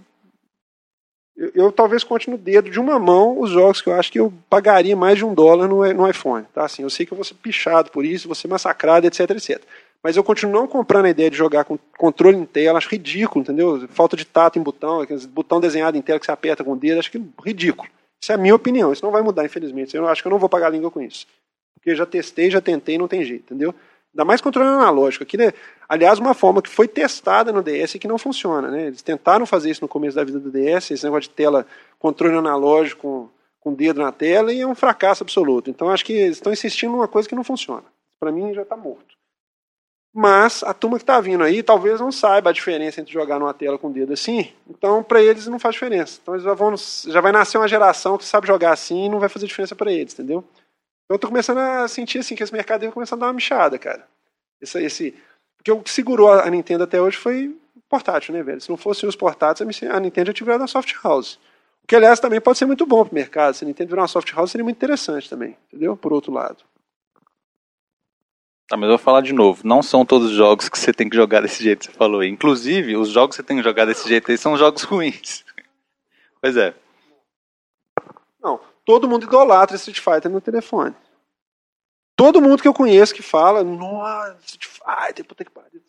[1.37, 4.21] eu, eu, talvez conte no dedo de uma mão os jogos que eu acho que
[4.21, 6.47] eu pagaria mais de um dólar no, no iPhone.
[6.53, 6.64] Tá?
[6.64, 9.62] Assim, eu sei que eu vou ser pichado por isso, vou ser massacrado, etc, etc.
[10.03, 13.42] Mas eu continuo não comprando a ideia de jogar com controle em tela, acho ridículo,
[13.42, 13.88] entendeu?
[13.88, 16.99] Falta de tato em botão, botão desenhado em tela que você aperta com o dedo,
[16.99, 17.88] acho que ridículo.
[18.21, 19.97] Isso é a minha opinião, isso não vai mudar, infelizmente.
[19.97, 21.27] Eu acho que eu não vou pagar a língua com isso.
[21.75, 23.75] Porque já testei, já tentei, não tem jeito, entendeu?
[24.14, 25.25] Ainda mais controle analógico.
[25.25, 25.53] Aqui, né?
[25.88, 28.70] Aliás, uma forma que foi testada no DS e que não funciona.
[28.70, 28.87] Né?
[28.88, 31.66] Eles tentaram fazer isso no começo da vida do DS, esse negócio de tela,
[31.98, 33.29] controle analógico com,
[33.70, 35.70] com dedo na tela, e é um fracasso absoluto.
[35.70, 37.85] Então, acho que eles estão insistindo numa coisa que não funciona.
[38.20, 39.16] Para mim, já está morto.
[40.14, 43.55] Mas a turma que está vindo aí talvez não saiba a diferença entre jogar numa
[43.55, 44.53] tela com o dedo assim.
[44.68, 46.18] Então, para eles não faz diferença.
[46.22, 49.18] Então, eles já, vão, já vai nascer uma geração que sabe jogar assim e não
[49.18, 50.44] vai fazer diferença para eles, entendeu?
[51.12, 53.35] Então, eu tô começando a sentir assim que esse mercado vai começar a dar uma
[53.35, 54.09] michada, cara.
[54.59, 55.14] Esse, esse,
[55.59, 57.55] porque o que segurou a Nintendo até hoje foi
[57.87, 58.62] portátil, né, velho?
[58.62, 61.38] Se não fossem os portáteis, a Nintendo já virado uma soft house.
[61.85, 63.55] O que, aliás, também pode ser muito bom para o mercado.
[63.55, 65.98] Se a Nintendo virar uma soft house, seria muito interessante também, entendeu?
[65.98, 66.64] Por outro lado.
[68.66, 69.61] Tá, mas eu vou falar de novo.
[69.66, 72.25] Não são todos os jogos que você tem que jogar desse jeito que você falou.
[72.25, 75.44] Inclusive, os jogos que você tem que jogar desse jeito aí são jogos ruins.
[76.40, 76.75] Pois é.
[78.42, 80.94] Não, todo mundo idolatra Street Fighter no telefone.
[82.23, 85.83] Todo mundo que eu conheço que fala, nossa, Street Fighter, puta que pariu.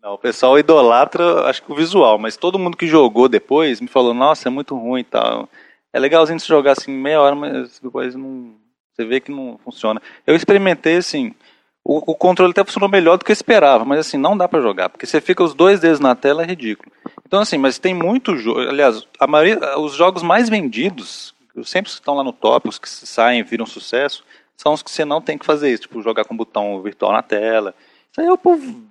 [0.00, 3.88] Não, o pessoal idolatra, acho que o visual, mas todo mundo que jogou depois me
[3.88, 5.48] falou, nossa, é muito ruim e tal.
[5.92, 8.54] É legalzinho se jogar assim meia hora, mas depois não
[8.94, 10.00] você vê que não funciona.
[10.24, 11.34] Eu experimentei assim,
[11.82, 14.62] o, o controle até funcionou melhor do que eu esperava, mas assim, não dá para
[14.62, 16.92] jogar, porque você fica os dois dedos na tela é ridículo.
[17.26, 22.14] Então assim, mas tem muito jogo, aliás, a maioria, os jogos mais vendidos, sempre estão
[22.14, 24.22] lá no top, os que saem viram sucesso,
[24.56, 27.22] são os que você não tem que fazer isso, tipo jogar com botão virtual na
[27.22, 27.74] tela.
[28.10, 28.82] Isso aí é o povo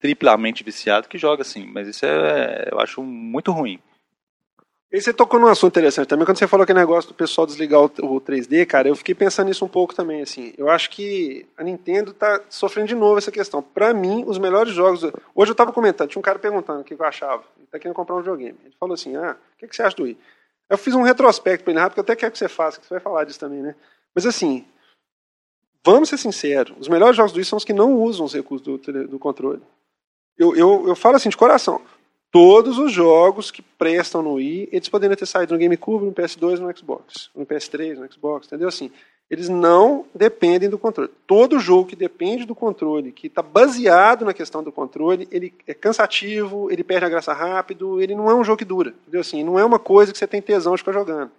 [0.00, 3.80] triplamente viciado que joga assim, mas isso é, eu acho muito ruim.
[4.94, 7.80] E você tocou num assunto interessante também, quando você falou aquele negócio do pessoal desligar
[7.80, 10.54] o, o 3D, cara, eu fiquei pensando nisso um pouco também, assim.
[10.56, 13.60] Eu acho que a Nintendo tá sofrendo de novo essa questão.
[13.60, 15.02] Para mim, os melhores jogos...
[15.34, 17.42] Hoje eu tava comentando, tinha um cara perguntando o que eu achava.
[17.58, 18.56] Ele tá querendo comprar um videogame.
[18.64, 20.16] Ele falou assim, ah, o que, que você acha do Wii?
[20.70, 22.94] Eu fiz um retrospecto para ele, porque eu até quero que você faça, que você
[22.94, 23.74] vai falar disso também, né?
[24.14, 24.64] Mas assim,
[25.84, 28.66] vamos ser sinceros, os melhores jogos do Wii são os que não usam os recursos
[28.66, 29.60] do, do controle.
[30.36, 31.80] Eu, eu, eu falo assim, de coração,
[32.32, 36.58] todos os jogos que prestam no Wii, eles poderiam ter saído no GameCube, no PS2,
[36.58, 38.66] no Xbox, no PS3, no Xbox, entendeu?
[38.68, 38.90] Assim,
[39.30, 41.10] eles não dependem do controle.
[41.26, 45.72] Todo jogo que depende do controle, que está baseado na questão do controle, ele é
[45.72, 49.20] cansativo, ele perde a graça rápido, ele não é um jogo que dura, entendeu?
[49.20, 51.30] Assim, não é uma coisa que você tem tesão de ficar jogando.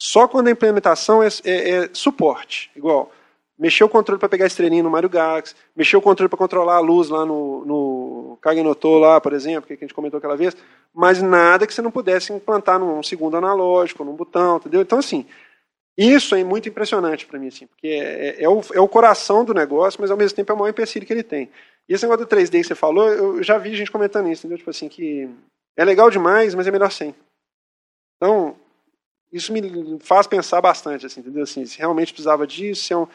[0.00, 3.10] Só quando a implementação é, é, é suporte, igual
[3.58, 6.80] mexeu o controle para pegar estrelinha no Mario Galaxy, mexeu o controle para controlar a
[6.80, 10.56] luz lá no, no Kagenoto lá, por exemplo, que a gente comentou aquela vez,
[10.94, 14.82] mas nada que você não pudesse implantar num segundo analógico, num botão, entendeu?
[14.82, 15.26] Então, assim,
[15.96, 19.44] isso é muito impressionante para mim, assim, porque é, é, é, o, é o coração
[19.44, 21.50] do negócio, mas ao mesmo tempo é o maior empecilho que ele tem.
[21.88, 24.58] E esse negócio do 3D que você falou, eu já vi gente comentando isso, entendeu?
[24.58, 25.30] Tipo assim, que
[25.76, 27.14] é legal demais, mas é melhor sem.
[28.16, 28.56] Então,
[29.32, 31.44] isso me faz pensar bastante, assim, entendeu?
[31.44, 33.06] Assim, se realmente precisava disso, se é um,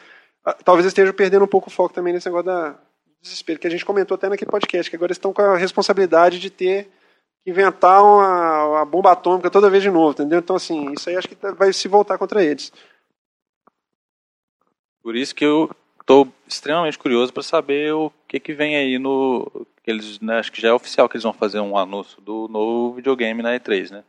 [0.64, 2.78] talvez estejam perdendo um pouco o foco também nesse negócio da
[3.22, 6.50] desespero, que a gente comentou até naquele podcast, que agora estão com a responsabilidade de
[6.50, 6.90] ter
[7.44, 10.40] que inventar uma, uma, bomba atômica toda vez de novo, entendeu?
[10.40, 12.72] Então, assim, isso aí acho que tá, vai se voltar contra eles.
[15.02, 19.66] Por isso que eu estou extremamente curioso para saber o que, que vem aí no.
[19.82, 22.46] Que eles, né, acho que já é oficial que eles vão fazer um anúncio do
[22.48, 24.04] novo videogame na E3, né?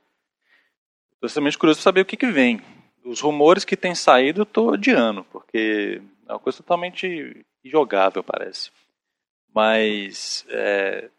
[1.13, 2.61] Estou extremamente curioso para saber o que, que vem.
[3.03, 8.71] Os rumores que têm saído eu estou odiando, porque é uma coisa totalmente injogável, parece.
[9.53, 11.09] Mas, é,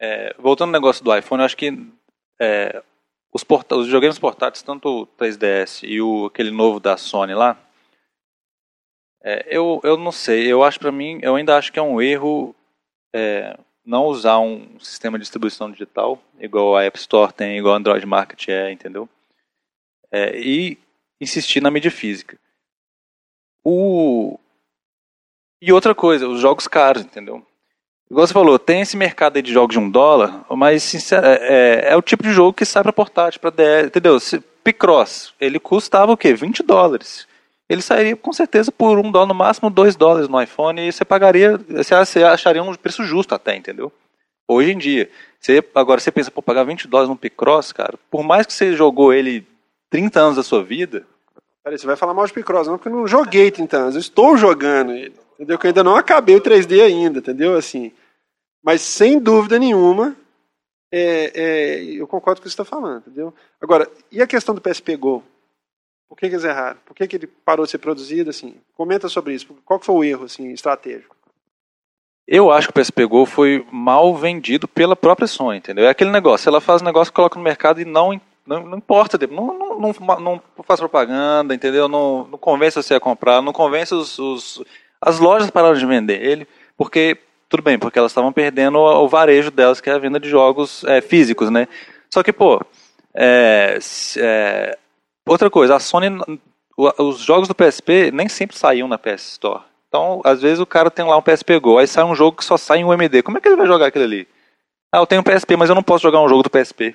[0.00, 1.72] é, voltando ao negócio do iPhone, eu acho que
[2.40, 2.82] é,
[3.32, 7.56] os, porta os videogames portáteis, tanto o 3DS e o, aquele novo da Sony lá,
[9.22, 12.02] é, eu, eu não sei, eu acho para mim, eu ainda acho que é um
[12.02, 12.54] erro
[13.14, 17.78] é, não usar um sistema de distribuição digital, igual a App Store tem, igual a
[17.78, 19.08] Android Market é, entendeu?
[20.10, 20.76] É, e
[21.20, 22.36] insistir na mídia física.
[23.64, 24.38] O...
[25.60, 27.46] E outra coisa, os jogos caros, entendeu?
[28.10, 31.38] Igual você falou, tem esse mercado aí de jogos de um dólar, mas sincero, é,
[31.40, 34.20] é, é, o tipo de jogo que sai para portátil, para DS, entendeu?
[34.20, 36.34] Se, Picross, ele custava o quê?
[36.34, 37.26] 20 dólares.
[37.68, 41.04] Ele sairia com certeza por um dólar no máximo, dois dólares no iPhone, e você
[41.04, 43.90] pagaria, você acharia um preço justo até, entendeu?
[44.46, 45.08] Hoje em dia.
[45.40, 48.76] Você, agora você pensa, por pagar 20 dólares num Picross, cara, por mais que você
[48.76, 49.46] jogou ele
[49.88, 51.06] 30 anos da sua vida,
[51.62, 54.00] Peraí, você vai falar mal de Picross, não, porque eu não joguei 30 anos, eu
[54.00, 55.14] estou jogando ele.
[55.34, 55.58] Entendeu?
[55.58, 57.56] Que eu ainda não acabei o 3D ainda, entendeu?
[57.56, 57.92] Assim.
[58.62, 60.16] Mas sem dúvida nenhuma,
[60.92, 63.34] é, é, eu concordo com o que você está falando, entendeu?
[63.60, 65.22] Agora, e a questão do PSP Go?
[66.08, 66.78] Por que, que eles erraram?
[66.84, 68.28] Por que, que ele parou de ser produzido?
[68.28, 68.56] Assim?
[68.74, 69.56] Comenta sobre isso.
[69.64, 71.16] Qual foi o erro assim, estratégico?
[72.26, 75.86] Eu acho que o PSP Go foi mal vendido pela própria Sony, entendeu?
[75.86, 78.12] É aquele negócio, ela faz um negócio, coloca no mercado e não
[78.52, 81.88] não, não importa, não, não, não, não faz propaganda, entendeu?
[81.88, 84.62] Não, não convence você a comprar, não convence os, os
[85.00, 89.08] as lojas pararam de vender ele, porque tudo bem, porque elas estavam perdendo o, o,
[89.08, 91.66] varejo delas, que é a venda de jogos é, físicos, né?
[92.08, 92.60] Só que, pô,
[93.14, 93.78] é,
[94.18, 94.78] é,
[95.26, 96.06] outra coisa, a Sony,
[96.76, 99.62] os jogos do PSP nem sempre saíam na PS Store.
[99.88, 102.44] Então, às vezes o cara tem lá um PSP Go, aí sai um jogo que
[102.44, 103.22] só sai em UMD.
[103.22, 104.26] Como é que ele vai jogar aquilo ali?
[104.90, 106.94] Ah, eu tenho um PSP, mas eu não posso jogar um jogo do PSP.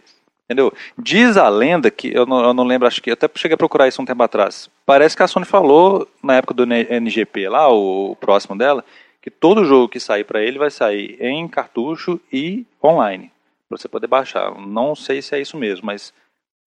[0.49, 0.73] Entendeu?
[0.97, 3.87] Diz a lenda que, eu não, eu não lembro, acho que até cheguei a procurar
[3.87, 4.69] isso um tempo atrás.
[4.85, 8.83] Parece que a Sony falou, na época do NGP lá, o, o próximo dela,
[9.21, 13.29] que todo jogo que sair para ele vai sair em cartucho e online,
[13.67, 14.57] para você poder baixar.
[14.57, 16.13] Não sei se é isso mesmo, mas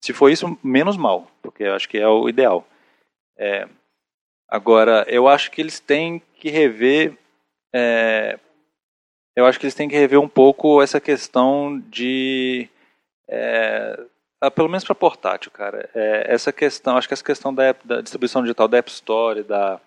[0.04, 2.66] se for isso, menos mal, porque eu acho que é o ideal.
[3.38, 3.66] É,
[4.46, 7.16] agora, eu acho que eles têm que rever.
[7.74, 8.38] É,
[9.34, 12.68] eu acho que eles têm que rever um pouco essa questão de
[13.30, 13.98] é,
[14.40, 15.88] ah, pelo menos para portátil, cara.
[15.94, 19.80] É, essa questão, acho que essa questão da, da, distribuição digital da App Store, da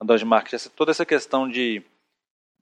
[0.00, 1.82] Android Market, essa, toda essa questão de,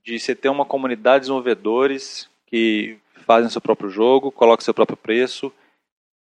[0.05, 4.96] de você ter uma comunidade de desenvolvedores que fazem seu próprio jogo, colocam seu próprio
[4.96, 5.53] preço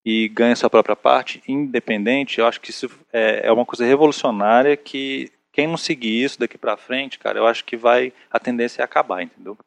[0.05, 4.75] e ganham sua própria parte, independente, eu acho que isso é, é uma coisa revolucionária
[4.75, 8.81] que quem não seguir isso daqui para frente, cara, eu acho que vai a tendência
[8.81, 9.57] é acabar, entendeu?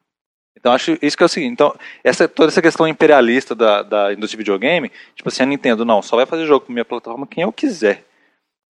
[0.57, 4.13] Então acho isso que é o seguinte, então essa toda essa questão imperialista da, da
[4.13, 7.27] indústria de videogame, tipo assim, a Nintendo não, só vai fazer jogo com minha plataforma
[7.27, 8.05] quem eu quiser.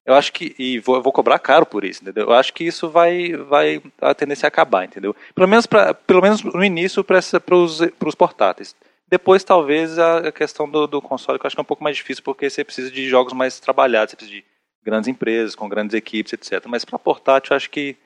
[0.05, 2.27] Eu acho que e vou, vou cobrar caro por isso, entendeu?
[2.27, 5.15] Eu acho que isso vai vai a tendência a acabar, entendeu?
[5.35, 8.75] Pelo menos para pelo menos no início para os portáteis.
[9.09, 11.97] Depois talvez a questão do, do console que eu acho que é um pouco mais
[11.97, 14.45] difícil porque você precisa de jogos mais trabalhados, você precisa de
[14.85, 16.65] grandes empresas com grandes equipes, etc.
[16.67, 17.97] Mas para portátil eu acho que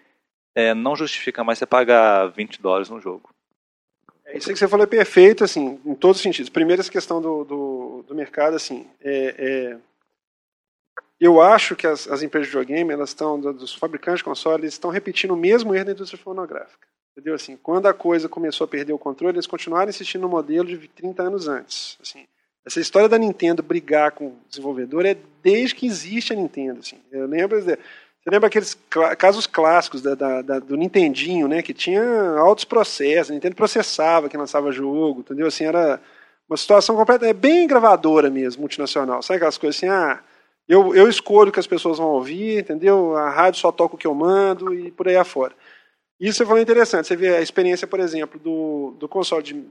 [0.54, 3.30] é, não justifica mais você pagar 20 dólares no jogo.
[4.30, 6.48] É isso que você falou é perfeito, assim, em todos os sentidos.
[6.48, 9.76] Primeiro, essa questão do, do, do mercado, assim, é, é,
[11.20, 14.90] eu acho que as, as empresas de videogame, elas estão, dos fabricantes de consoles, estão
[14.90, 16.86] repetindo o mesmo erro da indústria fonográfica.
[17.12, 17.34] Entendeu?
[17.34, 20.88] Assim, quando a coisa começou a perder o controle, eles continuaram insistindo no modelo de
[20.88, 21.98] 30 anos antes.
[22.00, 22.26] Assim,
[22.64, 26.80] essa história da Nintendo brigar com o desenvolvedor é desde que existe a Nintendo.
[26.80, 26.98] Assim.
[27.10, 27.58] Eu lembro,
[28.22, 28.76] você lembra aqueles
[29.16, 31.62] casos clássicos da, da, da, do Nintendinho, né?
[31.62, 32.02] Que tinha
[32.38, 35.46] altos processos, a Nintendo processava quem lançava jogo, entendeu?
[35.46, 35.98] Assim, era
[36.48, 39.22] uma situação completa, é bem gravadora mesmo, multinacional.
[39.22, 40.20] Sabe aquelas coisas assim, ah,
[40.68, 43.16] eu, eu escolho o que as pessoas vão ouvir, entendeu?
[43.16, 45.54] A rádio só toca o que eu mando e por aí afora.
[46.20, 49.64] Isso você falou interessante, você vê a experiência, por exemplo, do, do console de,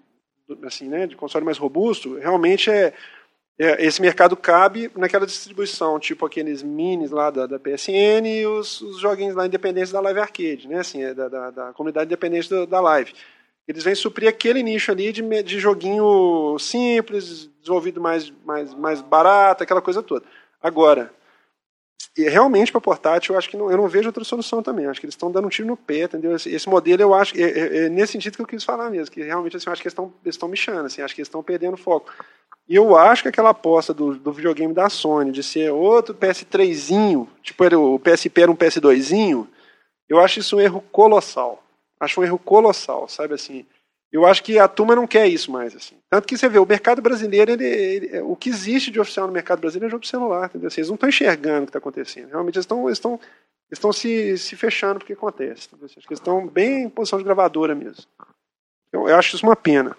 [0.64, 2.94] assim, né, de console mais robusto, realmente é é,
[3.60, 9.00] esse mercado cabe naquela distribuição, tipo aqueles minis lá da, da PSN e os, os,
[9.02, 10.80] joguinhos lá independentes da Live Arcade, né?
[10.80, 13.14] Assim, é da, da, da comunidade independente da, da, Live.
[13.68, 19.62] Eles vêm suprir aquele nicho ali de, de joguinho simples, desenvolvido mais, mais, mais barato,
[19.62, 20.26] aquela coisa toda.
[20.64, 21.12] Agora,
[22.18, 24.86] realmente para portátil, eu acho que não, eu não vejo outra solução também.
[24.86, 26.36] Eu acho que eles estão dando um tiro no pé, entendeu?
[26.36, 29.14] Esse, esse modelo, eu acho, é, é, é, nesse sentido que eu quis falar mesmo,
[29.14, 31.44] que realmente assim, eu acho que eles estão, eles mexendo, assim, acho que eles estão
[31.44, 32.12] perdendo foco.
[32.68, 37.28] E eu acho que aquela aposta do, do videogame da Sony de ser outro PS3zinho,
[37.42, 39.48] tipo o PSP era um PS2zinho,
[40.08, 41.64] eu acho isso um erro colossal.
[42.00, 43.66] Acho um erro colossal, sabe assim.
[44.12, 45.76] Eu acho que a turma não quer isso mais.
[45.76, 45.96] Assim.
[46.10, 49.34] Tanto que você vê, o mercado brasileiro, ele, ele, o que existe de oficial no
[49.34, 50.48] mercado brasileiro é jogo de celular.
[50.48, 50.68] Entendeu?
[50.68, 52.30] Assim, eles não estão enxergando o que está acontecendo.
[52.30, 53.20] Realmente eles estão, estão,
[53.72, 55.68] estão se, se fechando porque acontece.
[55.68, 55.86] Entendeu?
[55.86, 58.04] Assim, acho que eles estão bem em posição de gravadora mesmo.
[58.92, 59.96] Eu, eu acho isso uma pena.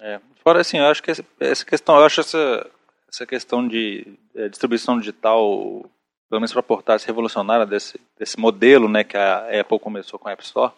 [0.00, 2.70] É, fora assim, eu acho que essa questão, eu acho essa,
[3.08, 5.84] essa questão de é, distribuição digital,
[6.28, 10.32] pelo menos para portar revolucionária desse, desse modelo né, que a Apple começou com a
[10.32, 10.72] App Store,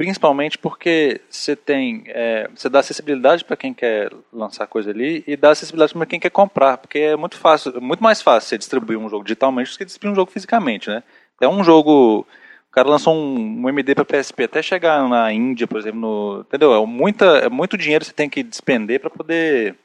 [0.00, 5.36] principalmente porque você tem, é, você dá acessibilidade para quem quer lançar coisa ali e
[5.36, 8.98] dá acessibilidade para quem quer comprar, porque é muito fácil, muito mais fácil você distribuir
[8.98, 11.02] um jogo digitalmente do que distribuir um jogo fisicamente, né?
[11.38, 12.20] É um jogo
[12.66, 16.40] o cara lançou um, um MD para PSP até chegar na Índia, por exemplo, no,
[16.48, 16.72] entendeu?
[16.72, 19.76] É, muita, é muito dinheiro que você tem que despender para poder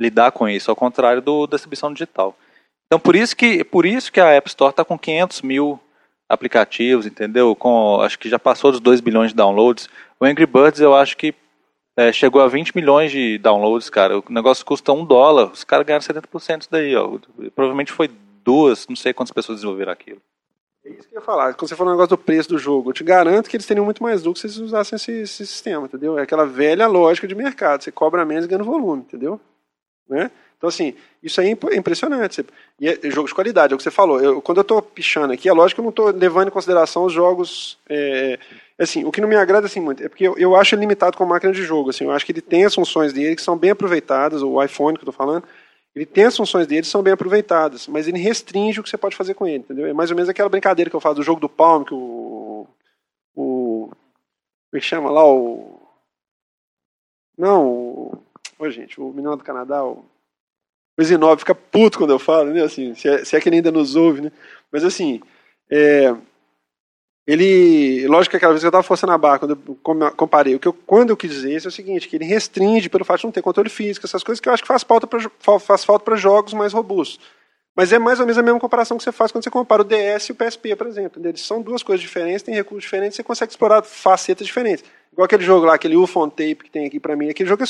[0.00, 2.36] lidar com isso, ao contrário do, da distribuição digital.
[2.88, 5.80] Então, por isso que, por isso que a App Store está com 500 mil
[6.34, 7.54] aplicativos, entendeu?
[7.56, 9.88] Com, acho que já passou dos 2 bilhões de downloads.
[10.20, 11.34] O Angry Birds, eu acho que
[11.96, 14.18] é, chegou a 20 milhões de downloads, cara.
[14.18, 15.50] O negócio custa um dólar.
[15.52, 17.18] Os caras ganharam 70% disso daí, ó.
[17.54, 18.10] Provavelmente foi
[18.44, 20.20] duas, não sei quantas pessoas desenvolveram aquilo.
[20.84, 21.54] É isso que eu ia falar.
[21.54, 23.84] Quando você falou o negócio do preço do jogo, eu te garanto que eles teriam
[23.84, 26.18] muito mais lucro se eles usassem esse, esse, sistema, entendeu?
[26.18, 27.82] É aquela velha lógica de mercado.
[27.82, 29.40] Você cobra menos e ganha volume, entendeu?
[30.08, 30.30] Né?
[30.56, 32.44] Então, assim, isso aí é impressionante.
[32.80, 34.20] E é jogo de qualidade, é o que você falou.
[34.20, 37.04] Eu, quando eu estou pichando aqui, é lógico que eu não estou levando em consideração
[37.04, 37.78] os jogos.
[37.88, 38.38] É,
[38.78, 41.16] assim, o que não me agrada assim, muito é porque eu, eu acho ele limitado
[41.16, 41.90] com máquina de jogo.
[41.90, 44.96] Assim, eu acho que ele tem as funções dele que são bem aproveitadas, o iPhone
[44.96, 45.44] que eu estou falando
[45.94, 49.14] ele tem as funções dele, são bem aproveitadas, mas ele restringe o que você pode
[49.14, 49.86] fazer com ele, entendeu?
[49.86, 52.66] É mais ou menos aquela brincadeira que eu faço do jogo do Palm, que o.
[53.34, 55.24] o como é que chama lá?
[55.24, 55.80] O.
[57.38, 58.22] Não, o.
[58.58, 60.04] Ô, gente, o menino do Canadá, o.
[60.98, 62.62] O Zinov fica puto quando eu falo, né?
[62.62, 64.32] Assim, se, é, se é que ele ainda nos ouve, né?
[64.72, 65.20] Mas assim,
[65.70, 66.14] É,
[67.26, 70.60] ele, lógico que aquela vez que eu estava forçando a barra, quando eu comparei, o
[70.60, 73.20] que eu, quando eu quis dizer isso é o seguinte, que ele restringe pelo fato
[73.20, 75.20] de não ter controle físico, essas coisas que eu acho que faz falta para
[75.58, 77.18] faz falta para jogos mais robustos.
[77.74, 79.84] Mas é mais ou menos a mesma comparação que você faz quando você compara o
[79.84, 81.26] DS e o PSP, por exemplo.
[81.26, 84.84] Eles são duas coisas diferentes, têm recursos diferentes, você consegue explorar facetas diferentes.
[85.12, 87.62] Igual aquele jogo lá, aquele UFO on Tape que tem aqui para mim, aquele jogo
[87.62, 87.66] é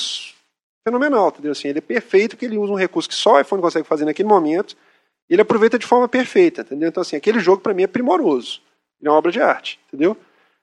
[0.86, 1.52] fenomenal, entendeu?
[1.52, 4.04] Assim, ele é perfeito porque ele usa um recurso que só o iPhone consegue fazer
[4.04, 4.76] naquele momento,
[5.28, 6.88] e ele aproveita de forma perfeita, entendeu?
[6.88, 8.60] Então assim, aquele jogo para mim é primoroso.
[9.00, 10.16] Ele é uma obra de arte, entendeu?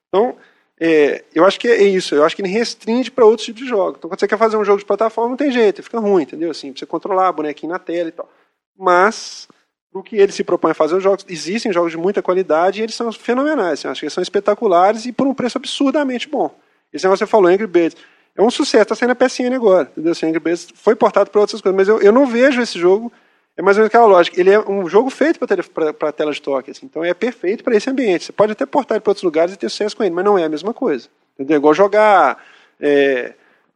[0.07, 0.35] Então,
[0.83, 2.15] é, eu acho que é isso.
[2.15, 3.97] Eu acho que ele restringe para outros tipos de jogos.
[3.99, 6.49] Então, quando você quer fazer um jogo de plataforma, não tem jeito, fica ruim, entendeu?
[6.49, 8.27] Assim, você controlar bonequinho na tela e tal.
[8.75, 9.47] Mas,
[9.93, 12.83] o que ele se propõe a fazer, os jogos existem jogos de muita qualidade e
[12.83, 13.79] eles são fenomenais.
[13.79, 16.49] Assim, eu acho que eles são espetaculares e por um preço absurdamente bom.
[16.91, 17.97] Esse negócio que você falou, Angry Birds.
[18.35, 19.89] É um sucesso, está saindo na PSN agora.
[19.91, 20.11] Entendeu?
[20.11, 20.31] Assim,
[20.75, 23.11] foi portado para outras coisas, mas eu, eu não vejo esse jogo
[23.57, 24.39] é mais ou menos aquela lógica.
[24.39, 27.75] Ele é um jogo feito para a tela de toque, assim, então é perfeito para
[27.75, 28.25] esse ambiente.
[28.25, 30.37] Você pode até portar ele para outros lugares e ter sucesso com ele, mas não
[30.37, 31.07] é a mesma coisa.
[31.35, 31.55] Entendeu?
[31.55, 32.43] É igual jogar
[32.79, 33.33] é,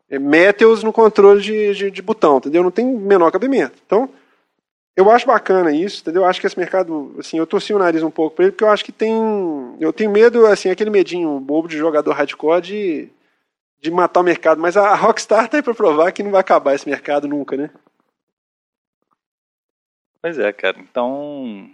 [0.09, 2.63] é, Metals no controle de, de, de, botão, entendeu?
[2.63, 3.77] Não tem menor cabimento.
[3.85, 4.09] Então,
[4.95, 6.23] eu acho bacana isso, entendeu?
[6.23, 8.63] Eu acho que esse mercado, assim, eu torci o nariz um pouco para ele, porque
[8.63, 9.13] eu acho que tem.
[9.79, 13.09] Eu tenho medo, assim, aquele medinho bobo de jogador hardcore de,
[13.81, 14.61] de matar o mercado.
[14.61, 17.69] Mas a Rockstar tá aí para provar que não vai acabar esse mercado nunca, né?
[20.21, 20.79] Pois é, cara.
[20.79, 21.69] Então,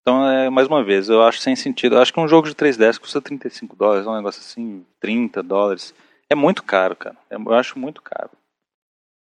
[0.00, 1.96] então é, mais uma vez, eu acho sem sentido.
[1.96, 5.94] Eu acho que um jogo de 3DS custa 35 dólares, um negócio assim, 30 dólares.
[6.30, 7.16] É muito caro, cara.
[7.30, 8.30] É, eu acho muito caro.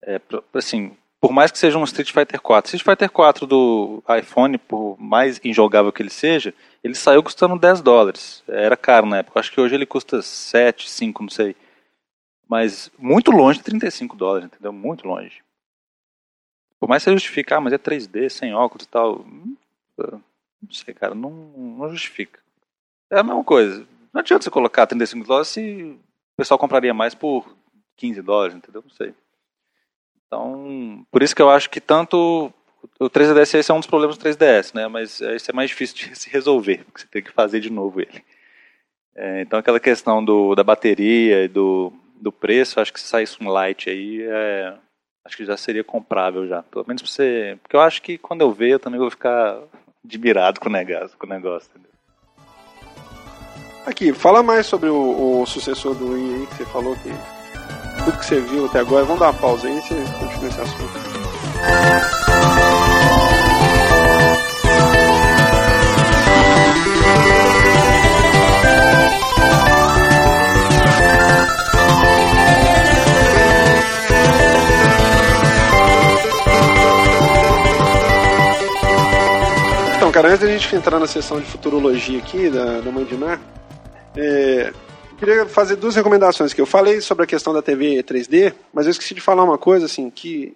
[0.06, 0.20] É,
[0.54, 2.76] assim, por mais que seja um Street Fighter 4.
[2.76, 7.82] Street Fighter 4 do iPhone, por mais injogável que ele seja, ele saiu custando 10
[7.82, 8.44] dólares.
[8.46, 9.40] Era caro na época.
[9.40, 11.56] Acho que hoje ele custa 7, 5, não sei.
[12.48, 14.72] Mas muito longe de 35 dólares, entendeu?
[14.72, 15.42] Muito longe.
[16.80, 19.22] Por mais que você justificar, ah, mas é 3D, sem óculos e tal.
[19.22, 19.56] Hum,
[19.98, 22.40] não sei, cara, não, não justifica.
[23.10, 23.88] É a mesma coisa.
[24.12, 25.98] Não adianta você colocar 35 dólares se
[26.34, 27.56] o pessoal compraria mais por
[27.98, 28.82] 15 dólares, entendeu?
[28.82, 29.14] Não sei.
[30.28, 32.52] Então, por isso que eu acho que tanto
[33.00, 34.88] o 3DS esse é um dos problemas do 3DS, né?
[34.88, 38.02] Mas isso é mais difícil de se resolver, porque você tem que fazer de novo
[38.02, 38.24] ele.
[39.16, 43.38] É, então aquela questão do, da bateria e do, do preço, acho que se saísse
[43.42, 44.74] um light aí, é,
[45.26, 46.64] acho que já seria comprável já.
[46.64, 47.58] Pelo menos pra você.
[47.62, 49.60] Porque eu acho que quando eu ver, eu também vou ficar
[50.04, 51.18] admirado com o negócio.
[51.18, 51.92] Com o negócio entendeu?
[53.86, 57.10] Aqui, fala mais sobre o, o sucessor do Wii aí que você falou que
[58.06, 59.04] tudo que você viu até agora.
[59.04, 62.23] Vamos dar uma pausa aí e você continua esse assunto.
[80.14, 83.40] Cara, antes da gente entrar na sessão de futurologia aqui da, da Mãe de Ná,
[84.16, 84.72] é,
[85.10, 86.62] eu queria fazer duas recomendações aqui.
[86.62, 89.88] Eu falei sobre a questão da TV 3D, mas eu esqueci de falar uma coisa,
[89.88, 90.56] assim, que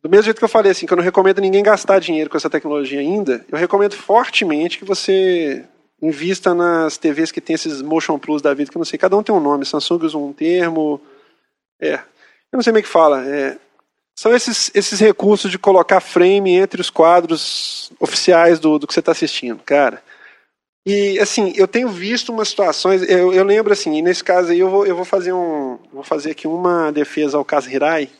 [0.00, 2.36] do mesmo jeito que eu falei, assim, que eu não recomendo ninguém gastar dinheiro com
[2.36, 5.64] essa tecnologia ainda, eu recomendo fortemente que você
[6.00, 9.16] invista nas TVs que tem esses Motion Plus da vida, que eu não sei, cada
[9.16, 11.00] um tem um nome, Samsung usa um termo,
[11.80, 12.00] é, eu
[12.52, 13.58] não sei como é que fala, é,
[14.16, 19.00] são esses, esses recursos de colocar frame entre os quadros oficiais do, do que você
[19.00, 20.02] está assistindo, cara.
[20.86, 24.68] E assim, eu tenho visto umas situações, eu, eu lembro assim, nesse caso aí eu
[24.68, 25.78] vou, eu vou fazer um.
[25.92, 28.10] Vou fazer aqui uma defesa ao caso Hirai.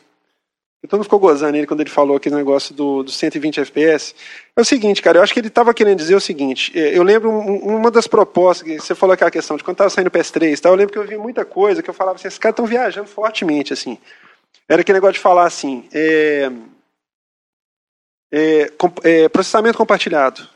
[0.87, 4.13] Todo mundo ficou gozando ele quando ele falou aquele negócio do, do 120 FPS.
[4.55, 6.71] É o seguinte, cara, eu acho que ele estava querendo dizer o seguinte.
[6.77, 10.07] É, eu lembro uma das propostas, que você falou aquela questão de quando estava saindo
[10.07, 10.69] o PS3, tá?
[10.69, 13.07] eu lembro que eu vi muita coisa que eu falava assim, esses caras estão viajando
[13.07, 13.97] fortemente, assim.
[14.67, 16.51] Era aquele negócio de falar assim, é,
[18.31, 18.71] é,
[19.03, 20.41] é, processamento compartilhado.
[20.41, 20.47] O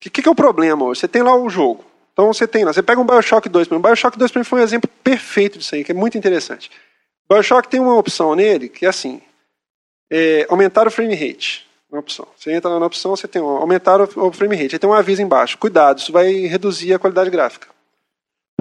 [0.00, 1.00] que, que, é o problema hoje?
[1.00, 1.84] Você tem lá o jogo.
[2.12, 4.60] Então você tem lá, você pega um Bioshock 2, o Bioshock 2 para mim foi
[4.60, 6.70] um exemplo perfeito disso aí, que é muito interessante.
[7.28, 9.20] O Bioshock tem uma opção nele que é assim,
[10.10, 11.66] é, aumentar o frame rate.
[11.90, 12.26] Uma opção.
[12.36, 14.74] Você entra lá na opção, você tem um, aumentar o frame rate.
[14.74, 15.58] Aí tem um aviso embaixo.
[15.58, 17.68] Cuidado, isso vai reduzir a qualidade gráfica.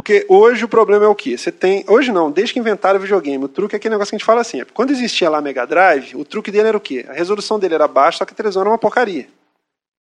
[0.03, 1.37] Porque hoje o problema é o quê?
[1.37, 1.85] Você tem.
[1.87, 4.25] Hoje não, desde que inventaram o videogame, o truque é aquele negócio que a gente
[4.25, 4.73] fala sempre.
[4.73, 7.05] Quando existia lá Mega Drive, o truque dele era o quê?
[7.07, 9.29] A resolução dele era baixa, só que a televisão era uma porcaria.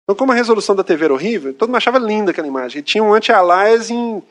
[0.03, 2.79] Então, como a resolução da TV era horrível, todo mundo achava linda aquela imagem.
[2.79, 4.21] E tinha um anti-aliasing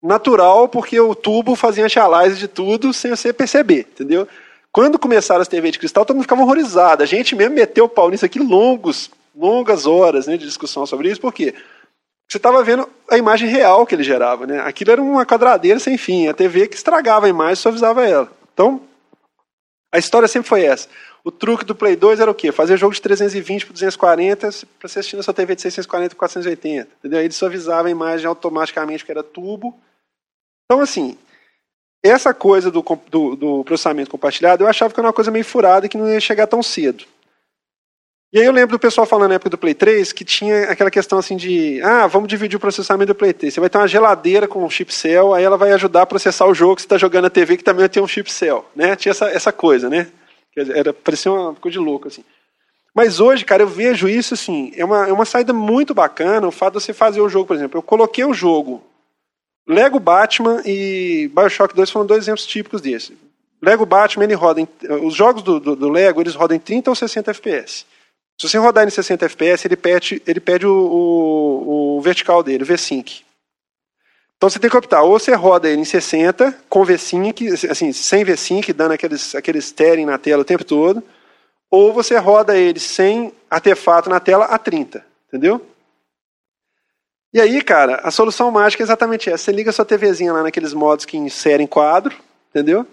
[0.00, 4.28] natural, porque o tubo fazia anti-aliasing de tudo sem você perceber, entendeu?
[4.70, 7.02] Quando começaram as TV de cristal, todo mundo ficava horrorizado.
[7.02, 11.10] A gente mesmo meteu o pau nisso aqui longos, longas horas né, de discussão sobre
[11.10, 11.56] isso, por quê?
[12.28, 14.46] Você estava vendo a imagem real que ele gerava.
[14.46, 14.60] Né?
[14.60, 18.30] Aquilo era uma quadradeira sem fim, a TV que estragava a imagem e suavizava ela.
[18.52, 18.82] Então,
[19.90, 20.86] A história sempre foi essa.
[21.24, 22.52] O truque do Play 2 era o quê?
[22.52, 26.18] Fazer jogo de 320 por 240 para você assistir na sua TV de 640 por
[26.18, 26.90] 480.
[26.98, 27.18] Entendeu?
[27.18, 29.74] Aí ele suavizava a imagem automaticamente, que era tubo.
[30.66, 31.16] Então, assim,
[32.04, 35.88] essa coisa do, do, do, processamento compartilhado, eu achava que era uma coisa meio furada
[35.88, 37.04] que não ia chegar tão cedo.
[38.30, 40.90] E aí eu lembro do pessoal falando na época do Play 3 que tinha aquela
[40.90, 43.54] questão assim de, ah, vamos dividir o processamento do Play 3.
[43.54, 46.46] Você vai ter uma geladeira com um chip cell, aí ela vai ajudar a processar
[46.46, 48.94] o jogo que você está jogando na TV que também ter um chip cell, né?
[48.96, 50.08] Tinha essa, essa coisa, né?
[50.56, 52.24] Era, parecia uma coisa de louco, assim.
[52.94, 56.50] Mas hoje, cara, eu vejo isso assim, é uma, é uma saída muito bacana o
[56.50, 57.78] fato de você fazer o jogo, por exemplo.
[57.78, 58.82] Eu coloquei o jogo
[59.68, 63.16] Lego Batman e Bioshock 2 foram dois exemplos típicos desse.
[63.60, 64.68] Lego Batman, ele roda em,
[65.02, 67.84] os jogos do, do, do, Lego, eles rodam em 30 ou 60 FPS.
[68.40, 72.62] Se você rodar em 60 FPS, ele pede, ele pede o, o, o vertical dele,
[72.62, 73.24] o V-Sync.
[74.36, 78.22] Então você tem que optar, ou você roda ele em 60, com V-Sync, assim, sem
[78.22, 81.02] V-Sync, dando aqueles, aqueles tearing na tela o tempo todo,
[81.68, 85.66] ou você roda ele sem artefato na tela a 30, entendeu?
[87.34, 89.44] E aí, cara, a solução mágica é exatamente essa.
[89.44, 92.16] Você liga sua TVzinha lá naqueles modos que inserem quadro,
[92.50, 92.86] entendeu?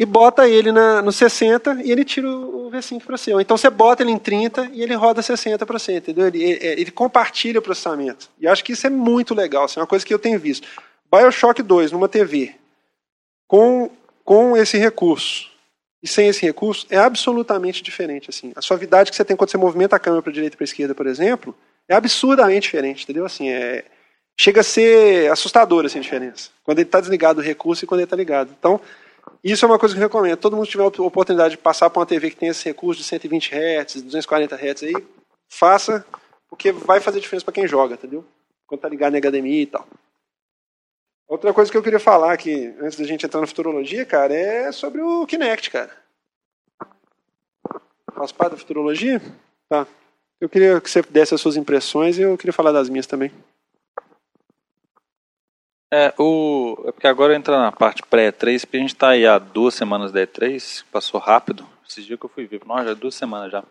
[0.00, 3.34] E bota ele na, no 60 e ele tira o V5 para você.
[3.34, 6.26] Ou então você bota ele em 30 e ele roda 60 para você, entendeu?
[6.26, 8.30] Ele, ele, ele, compartilha o processamento.
[8.40, 9.66] E acho que isso é muito legal.
[9.66, 10.66] Isso é uma coisa que eu tenho visto.
[11.12, 12.54] Bioshock 2 numa TV
[13.46, 13.90] com,
[14.24, 15.50] com esse recurso
[16.02, 18.30] e sem esse recurso é absolutamente diferente.
[18.30, 18.54] Assim.
[18.56, 20.94] A suavidade que você tem quando você movimenta a câmera para direita e para esquerda,
[20.94, 21.54] por exemplo,
[21.86, 23.26] é absurdamente diferente, entendeu?
[23.26, 23.84] Assim, é,
[24.34, 26.48] chega a ser assustador assim, a diferença.
[26.64, 28.56] Quando ele está desligado o recurso e quando ele está ligado.
[28.58, 28.80] Então,
[29.42, 30.36] isso é uma coisa que eu recomendo.
[30.36, 33.06] Todo mundo tiver a oportunidade de passar por uma TV que tem esse recurso de
[33.06, 35.06] 120 Hz, 240 Hz aí,
[35.48, 36.04] faça,
[36.48, 38.24] porque vai fazer diferença para quem joga, entendeu?
[38.66, 39.86] Quando está ligado em HDMI e tal.
[41.26, 44.72] Outra coisa que eu queria falar aqui, antes da gente entrar na futurologia, cara, é
[44.72, 45.96] sobre o Kinect, cara.
[48.12, 49.22] Faz parte da futurologia?
[49.68, 49.86] Tá.
[50.40, 53.30] Eu queria que você desse as suas impressões e eu queria falar das minhas também.
[55.92, 59.38] É, o, é porque agora entra na parte pré-E3, porque a gente está aí há
[59.38, 61.66] duas semanas da E3, passou rápido.
[61.88, 63.64] Esses dias que eu fui ver, nossa, já é duas semanas já.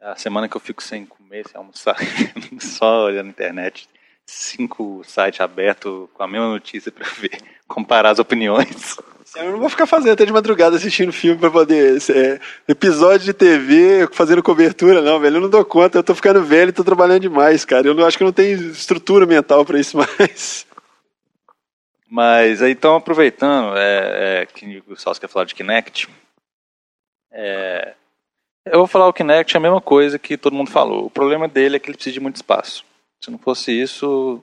[0.00, 1.96] É a semana que eu fico sem comer, sem almoçar,
[2.60, 3.88] só olhando na internet.
[4.26, 7.38] Cinco sites abertos com a mesma notícia para ver,
[7.68, 8.96] comparar as opiniões.
[9.36, 11.98] Eu não vou ficar fazendo até de madrugada assistindo filme pra poder.
[12.10, 15.36] É, episódio de TV fazendo cobertura, não, velho.
[15.36, 17.86] Eu não dou conta, eu tô ficando velho tô trabalhando demais, cara.
[17.86, 20.66] Eu não, acho que não tenho estrutura mental para isso mais.
[22.14, 26.08] Mas então, aproveitando é, é, que o Salso quer falar de Kinect,
[27.32, 27.92] é,
[28.64, 31.06] eu vou falar o Kinect é a mesma coisa que todo mundo falou.
[31.06, 32.84] O problema dele é que ele precisa de muito espaço.
[33.20, 34.40] Se não fosse isso,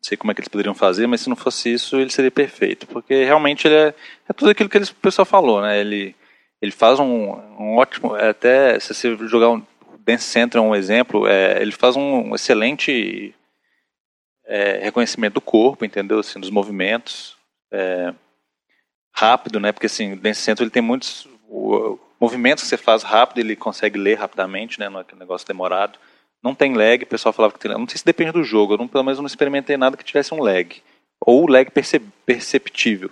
[0.00, 2.86] sei como é que eles poderiam fazer, mas se não fosse isso, ele seria perfeito.
[2.86, 3.94] Porque realmente ele é,
[4.28, 5.80] é tudo aquilo que eles, o pessoal falou, né?
[5.80, 6.14] Ele,
[6.62, 8.16] ele faz um, um ótimo.
[8.16, 9.60] É até se você jogar um.
[10.06, 13.34] Dance um exemplo, é, ele faz um excelente
[14.46, 16.18] é, reconhecimento do corpo, entendeu?
[16.18, 17.36] Assim, dos movimentos.
[17.72, 18.14] É,
[19.14, 19.72] rápido, né?
[19.72, 21.26] Porque assim, o Dance Center ele tem muitos.
[21.48, 24.88] O, movimentos que você faz rápido, ele consegue ler rapidamente, né?
[24.88, 25.98] Não é aquele negócio demorado.
[26.42, 27.80] Não tem lag, o pessoal falava que tem lag.
[27.80, 30.34] Não sei se depende do jogo, eu não, pelo menos não experimentei nada que tivesse
[30.34, 30.82] um lag.
[31.20, 31.70] Ou lag
[32.26, 33.10] perceptível.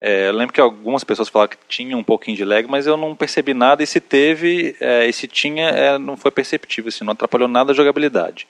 [0.00, 2.96] É, eu lembro que algumas pessoas falaram que tinha um pouquinho de lag, mas eu
[2.96, 7.02] não percebi nada e se teve, é, e se tinha, é, não foi perceptível, assim,
[7.02, 8.46] não atrapalhou nada a jogabilidade.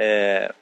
[0.00, 0.54] É...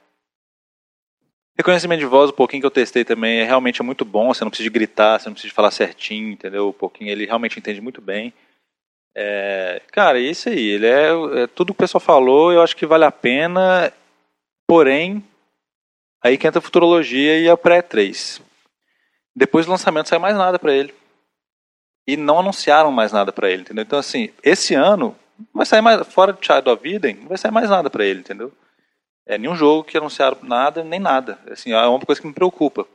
[1.59, 4.43] Reconhecimento de voz, o pouquinho que eu testei também, é realmente é muito bom, você
[4.45, 6.68] não precisa gritar, você não precisa falar certinho, entendeu?
[6.68, 8.32] O pouquinho ele realmente entende muito bem.
[9.14, 10.59] É, cara, é isso aí.
[10.59, 13.93] Ele é, é, tudo que o pessoal falou, eu acho que vale a pena.
[14.68, 15.24] Porém,
[16.22, 18.43] aí que entra a futurologia e a pré-3.
[19.34, 20.95] Depois do lançamento, sai mais nada para ele.
[22.07, 23.82] E não anunciaram mais nada para ele, entendeu?
[23.82, 25.16] Então, assim, esse ano,
[25.53, 26.07] vai sair mais.
[26.07, 28.53] Fora de Child of Eden, não vai sair mais nada para ele, entendeu?
[29.27, 31.39] É, nenhum jogo que anunciaram nada, nem nada.
[31.51, 32.87] Assim, é uma coisa que me preocupa.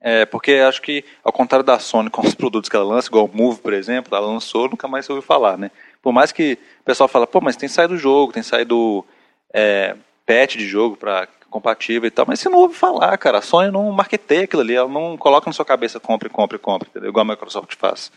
[0.00, 3.26] É, porque acho que, ao contrário da Sony com os produtos que ela lança, igual
[3.26, 5.70] o Move, por exemplo, ela lançou, nunca mais se ouviu falar, né?
[6.02, 9.04] Por mais que o pessoal fala, pô, mas tem saído jogo, tem saído
[9.52, 13.38] é, patch de jogo para compatível e tal, mas você não ouve falar, cara.
[13.38, 16.88] A Sony não marketeia aquilo ali, ela não coloca na sua cabeça compre, compre, compre,
[16.88, 17.10] entendeu?
[17.10, 18.10] igual a Microsoft faz.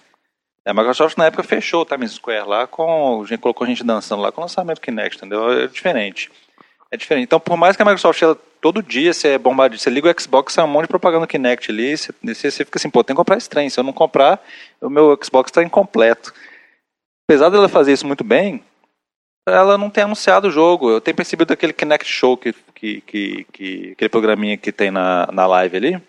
[0.66, 4.42] A Microsoft na época fechou o Times Square lá, com, colocou gente dançando lá com
[4.42, 5.52] o lançamento Kinect, entendeu?
[5.52, 6.30] É diferente.
[6.92, 7.26] É diferente.
[7.26, 10.22] Então, por mais que a Microsoft ela, todo dia você é bombardado, você liga o
[10.22, 13.18] Xbox, é um monte de propaganda Kinect ali, você, você fica assim, pô, tem que
[13.18, 13.70] comprar trem.
[13.70, 14.42] Se eu não comprar,
[14.82, 16.34] o meu Xbox está incompleto.
[17.30, 18.64] Apesar dela fazer isso muito bem,
[19.46, 20.90] ela não tem anunciado o jogo.
[20.90, 25.28] Eu tenho percebido aquele Kinect Show, que, que, que, que aquele programinha que tem na,
[25.32, 26.02] na live ali,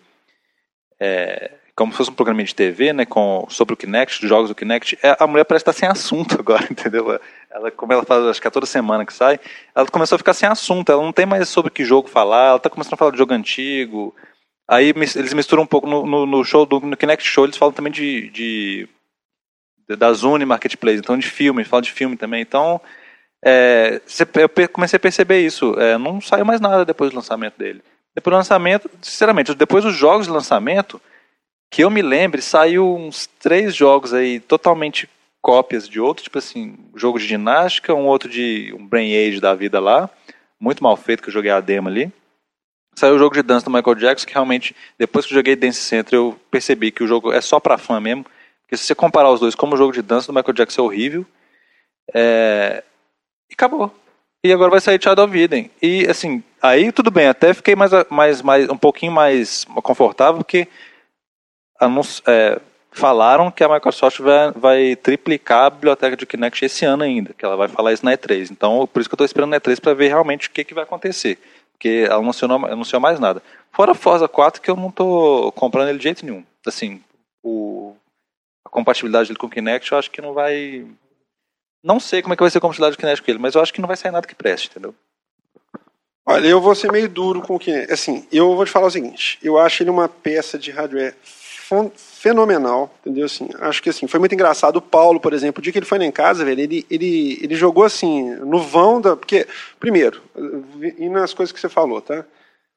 [0.99, 4.55] é, como se fosse um programa de TV, né, com, sobre o Kinect, jogos do
[4.55, 7.19] Kinect, é, a mulher parece estar sem assunto agora, entendeu?
[7.51, 9.39] Ela, como ela faz, acho que é toda semana que sai,
[9.73, 12.57] ela começou a ficar sem assunto, ela não tem mais sobre que jogo falar, ela
[12.57, 14.15] está começando a falar de jogo antigo,
[14.67, 17.73] aí eles misturam um pouco, no, no, no show, do, no Kinect Show, eles falam
[17.73, 18.89] também de, de
[19.97, 22.79] da Zune Marketplace, então de filme, fala de filme também, então
[23.43, 23.99] é,
[24.35, 27.81] eu comecei a perceber isso, é, não saiu mais nada depois do lançamento dele.
[28.13, 31.01] Depois do lançamento, sinceramente, depois dos jogos de lançamento,
[31.71, 35.07] que eu me lembre, saiu uns três jogos aí totalmente
[35.49, 39.55] cópias de outros, tipo assim, jogo de ginástica, um outro de um Brain Age da
[39.55, 40.07] vida lá,
[40.59, 42.13] muito mal feito, que eu joguei a demo ali.
[42.95, 45.79] Saiu o jogo de dança do Michael Jackson, que realmente, depois que eu joguei Dance
[45.79, 48.25] Center, eu percebi que o jogo é só pra fã mesmo.
[48.61, 50.85] Porque se você comparar os dois como o jogo de dança do Michael Jackson é
[50.85, 51.25] horrível.
[52.13, 52.83] É...
[53.49, 53.91] E acabou.
[54.43, 55.71] E agora vai sair Child of Eden.
[55.81, 60.67] E assim, aí tudo bem, até fiquei mais, mais, mais um pouquinho mais confortável, porque
[62.27, 62.61] é,
[62.91, 67.45] falaram que a Microsoft vai, vai, triplicar a biblioteca de Kinect esse ano ainda, que
[67.45, 68.51] ela vai falar isso na E3.
[68.51, 70.73] Então, por isso que eu estou esperando na E3 para ver realmente o que, que
[70.73, 71.37] vai acontecer.
[71.73, 73.41] Porque ela não anunciou, anunciou mais nada.
[73.71, 76.43] Fora Forza 4, que eu não estou comprando ele de jeito nenhum.
[76.65, 77.01] Assim,
[77.43, 77.95] o,
[78.65, 80.85] a compatibilidade dele com o Kinect, eu acho que não vai.
[81.81, 83.61] Não sei como é que vai ser a compatibilidade do Kinect com ele, mas eu
[83.61, 84.93] acho que não vai sair nada que preste, entendeu?
[86.25, 87.93] Olha, eu vou ser meio duro com o Kinect.
[87.93, 91.15] Assim, eu vou te falar o seguinte: eu acho ele uma peça de hardware
[91.95, 93.25] fenomenal, entendeu?
[93.25, 94.77] Assim, acho que assim, foi muito engraçado.
[94.77, 97.39] O Paulo, por exemplo, o dia que ele foi lá em casa, velho, ele, ele,
[97.41, 99.15] ele jogou assim, no vão da.
[99.15, 99.47] Porque,
[99.79, 100.21] primeiro,
[100.97, 102.25] e nas coisas que você falou, tá?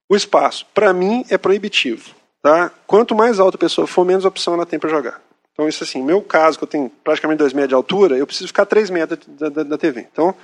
[0.08, 2.14] O espaço, para mim, é proibitivo.
[2.42, 2.72] Tá?
[2.86, 5.22] Quanto mais alta a pessoa for, menos opção ela tem para jogar.
[5.52, 8.48] Então, isso assim, meu caso, que eu tenho praticamente 2 metros de altura, eu preciso
[8.48, 10.06] ficar 3 metros da, da, da TV.
[10.10, 10.34] Então,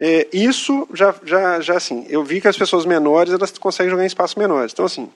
[0.00, 4.04] é, isso já, já, já assim, eu vi que as pessoas menores, elas conseguem jogar
[4.04, 4.72] em espaços menores.
[4.72, 5.10] Então, assim,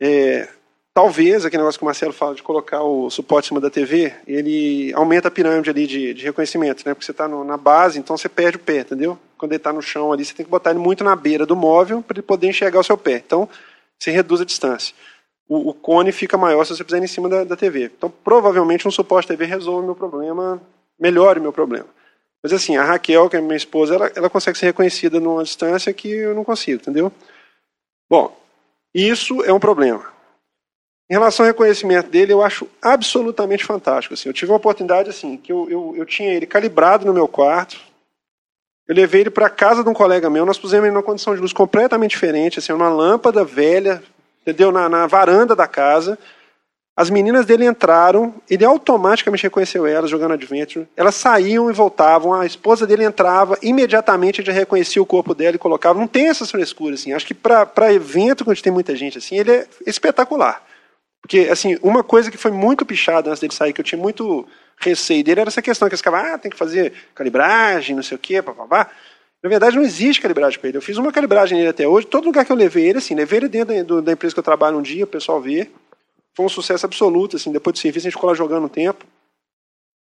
[0.00, 0.48] é,
[0.94, 4.14] Talvez, aquele negócio que o Marcelo fala de colocar o suporte em cima da TV,
[4.28, 6.94] ele aumenta a pirâmide ali de, de reconhecimento, né?
[6.94, 9.18] Porque você está na base, então você perde o pé, entendeu?
[9.36, 11.56] Quando ele está no chão ali, você tem que botar ele muito na beira do
[11.56, 13.16] móvel para ele poder enxergar o seu pé.
[13.16, 13.48] Então,
[13.98, 14.94] você reduz a distância.
[15.48, 17.86] O, o cone fica maior se você puser em cima da, da TV.
[17.86, 20.62] Então, provavelmente, um suporte TV resolve o meu problema,
[20.96, 21.88] melhore o meu problema.
[22.40, 25.92] Mas assim, a Raquel, que é minha esposa, ela, ela consegue ser reconhecida numa distância
[25.92, 27.10] que eu não consigo, entendeu?
[28.08, 28.38] Bom,
[28.94, 30.13] isso é um problema.
[31.10, 34.14] Em relação ao reconhecimento dele, eu acho absolutamente fantástico.
[34.14, 37.28] Assim, eu tive uma oportunidade assim, que eu, eu, eu tinha ele calibrado no meu
[37.28, 37.78] quarto.
[38.88, 41.40] Eu levei ele para casa de um colega meu, nós pusemos ele numa condição de
[41.40, 44.02] luz completamente diferente, assim, uma lâmpada velha,
[44.42, 44.70] entendeu?
[44.72, 46.18] Na, na varanda da casa.
[46.96, 50.86] As meninas dele entraram, ele automaticamente reconheceu elas jogando Adventure.
[50.96, 55.56] Elas saíam e voltavam, a esposa dele entrava, imediatamente ele já reconhecia o corpo dela
[55.56, 55.98] e colocava.
[55.98, 57.12] Não tem essas frescuras, assim.
[57.12, 60.62] Acho que para evento, quando tem muita gente assim, ele é espetacular.
[61.24, 64.46] Porque, assim, uma coisa que foi muito pichada antes dele sair, que eu tinha muito
[64.76, 68.16] receio dele, era essa questão que eles ficavam, ah, tem que fazer calibragem, não sei
[68.16, 68.90] o quê, papapá.
[69.42, 70.76] Na verdade, não existe calibragem para ele.
[70.76, 72.06] Eu fiz uma calibragem nele até hoje.
[72.06, 74.76] Todo lugar que eu levei ele, assim, levei ele dentro da, empresa que eu trabalho
[74.76, 75.70] um dia, o pessoal vê.
[76.34, 79.06] Foi um sucesso absoluto, assim, depois do serviço, a gente ficou lá jogando um tempo.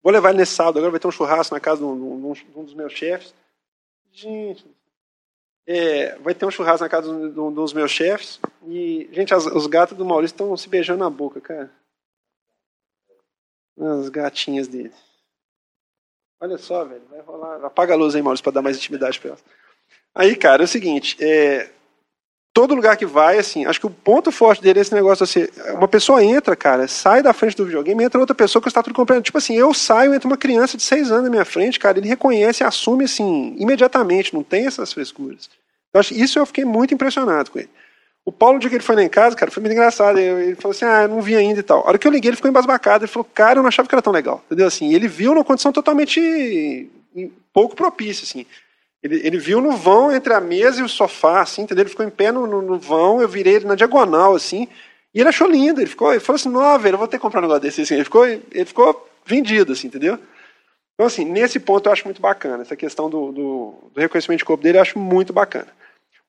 [0.03, 2.45] Vou levar ele nesse sábado, agora vai ter um churrasco na casa de um, de
[2.57, 3.33] um dos meus chefes.
[4.12, 4.66] Gente,
[5.66, 8.40] é, vai ter um churrasco na casa dos meus chefes.
[8.66, 11.70] E, gente, as, os gatos do Maurício estão se beijando na boca, cara.
[13.78, 14.92] As gatinhas dele.
[16.40, 17.02] Olha só, velho.
[17.08, 17.64] Vai rolar.
[17.64, 19.44] Apaga a luz aí, Maurício, para dar mais intimidade para elas.
[20.14, 21.16] Aí, cara, é o seguinte.
[21.22, 21.70] É,
[22.53, 25.46] todo lugar que vai, assim, acho que o ponto forte dele é esse negócio assim,
[25.74, 28.94] uma pessoa entra, cara, sai da frente do videogame, entra outra pessoa que está tudo
[28.94, 29.22] comprando.
[29.22, 32.09] Tipo assim, eu saio, entra uma criança de seis anos na minha frente, cara, ele
[32.09, 35.48] reconhece, assume assim, imediatamente, não tem essas frescuras.
[35.94, 37.70] Eu acho, isso eu fiquei muito impressionado com ele.
[38.24, 40.16] O Paulo, no dia que ele foi lá em casa, cara, foi muito engraçado.
[40.16, 41.80] Ele falou assim: ah, não vi ainda e tal.
[41.80, 43.05] A hora que eu liguei, ele ficou embasbacado.
[43.05, 44.40] Ele falou: cara, eu não achava que era tão legal.
[44.46, 44.68] Entendeu?
[44.68, 46.88] Assim, ele viu numa condição totalmente
[47.53, 48.46] pouco propícia, assim.
[49.03, 51.82] Ele, ele, viu no vão entre a mesa e o sofá, assim, entendeu?
[51.82, 54.68] Ele ficou em pé no, no, no vão, eu virei ele na diagonal, assim,
[55.12, 55.80] e ele achou lindo.
[55.80, 57.82] Ele, ficou, ele falou assim, não, velho, eu vou ter que comprar um negócio desse.
[57.82, 57.94] Assim.
[57.94, 60.18] Ele, ficou, ele ficou vendido, assim, entendeu?
[60.94, 62.62] Então, assim, nesse ponto eu acho muito bacana.
[62.62, 65.68] Essa questão do, do, do reconhecimento de corpo dele eu acho muito bacana.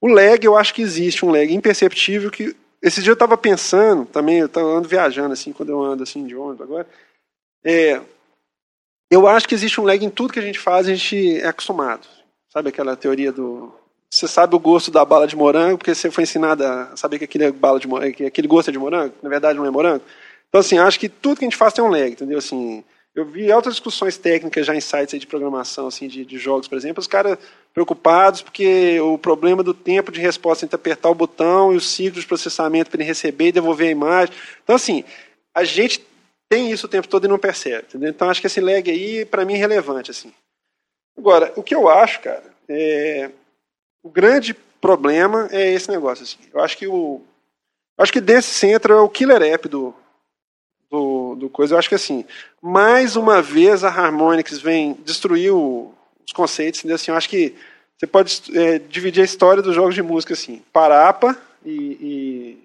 [0.01, 2.55] O lag, eu acho que existe um lag imperceptível que...
[2.81, 6.35] Esse dia eu estava pensando, também, eu ando viajando, assim, quando eu ando, assim, de
[6.35, 6.87] ônibus agora,
[7.63, 8.01] é,
[9.09, 11.47] eu acho que existe um lag em tudo que a gente faz, a gente é
[11.47, 12.05] acostumado.
[12.53, 13.73] Sabe aquela teoria do.
[14.07, 17.23] Você sabe o gosto da bala de morango porque você foi ensinado a saber que
[17.23, 19.71] aquele, é bala de morango, que aquele gosto é de morango, na verdade não é
[19.71, 20.03] morango.
[20.47, 22.37] Então, assim, acho que tudo que a gente faz tem um lag, entendeu?
[22.37, 22.83] Assim,
[23.15, 26.77] eu vi altas discussões técnicas já em sites de programação, assim, de, de jogos, por
[26.77, 27.39] exemplo, os caras
[27.73, 32.21] preocupados porque o problema do tempo de resposta entre apertar o botão e o ciclo
[32.21, 34.35] de processamento para ele receber e devolver a imagem.
[34.63, 35.03] Então, assim,
[35.55, 36.05] a gente
[36.47, 37.85] tem isso o tempo todo e não percebe.
[37.89, 38.11] Entendeu?
[38.11, 40.11] Então acho que esse lag aí, para mim, é relevante.
[40.11, 40.31] Assim.
[41.17, 43.29] Agora, o que eu acho, cara, é...
[44.01, 46.23] o grande problema é esse negócio.
[46.23, 46.37] Assim.
[46.53, 47.21] Eu acho que o.
[47.97, 49.93] Acho que desse centro é o killer app do,
[50.89, 51.75] do, do coisa.
[51.75, 52.25] Eu acho que assim,
[52.61, 55.93] mais uma vez a Harmonix vem destruir o,
[56.25, 56.79] os conceitos.
[56.79, 56.95] Entendeu?
[56.95, 57.55] Assim, eu acho que
[57.97, 62.57] você pode é, dividir a história dos jogos de música assim: Parapa e.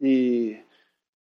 [0.00, 0.69] e, e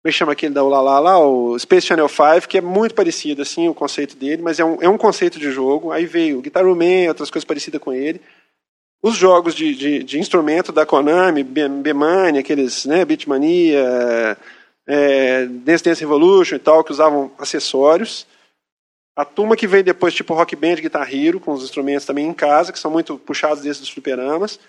[0.04, 1.18] como é chama aquele da Ulala lá?
[1.18, 4.82] O Space Channel 5, que é muito parecido assim o conceito dele, mas é um,
[4.82, 5.90] é um conceito de jogo.
[5.90, 8.20] Aí veio Guitar Man, outras coisas parecidas com ele.
[9.02, 14.36] Os jogos de, de, de instrumento da Konami, B-Mania, aqueles, né, Beatmania,
[14.86, 18.26] é, Dance Dance Revolution e tal, que usavam acessórios.
[19.16, 22.34] A turma que veio depois, tipo Rock Band, Guitar Hero, com os instrumentos também em
[22.34, 24.60] casa, que são muito puxados desses dos fliperamas.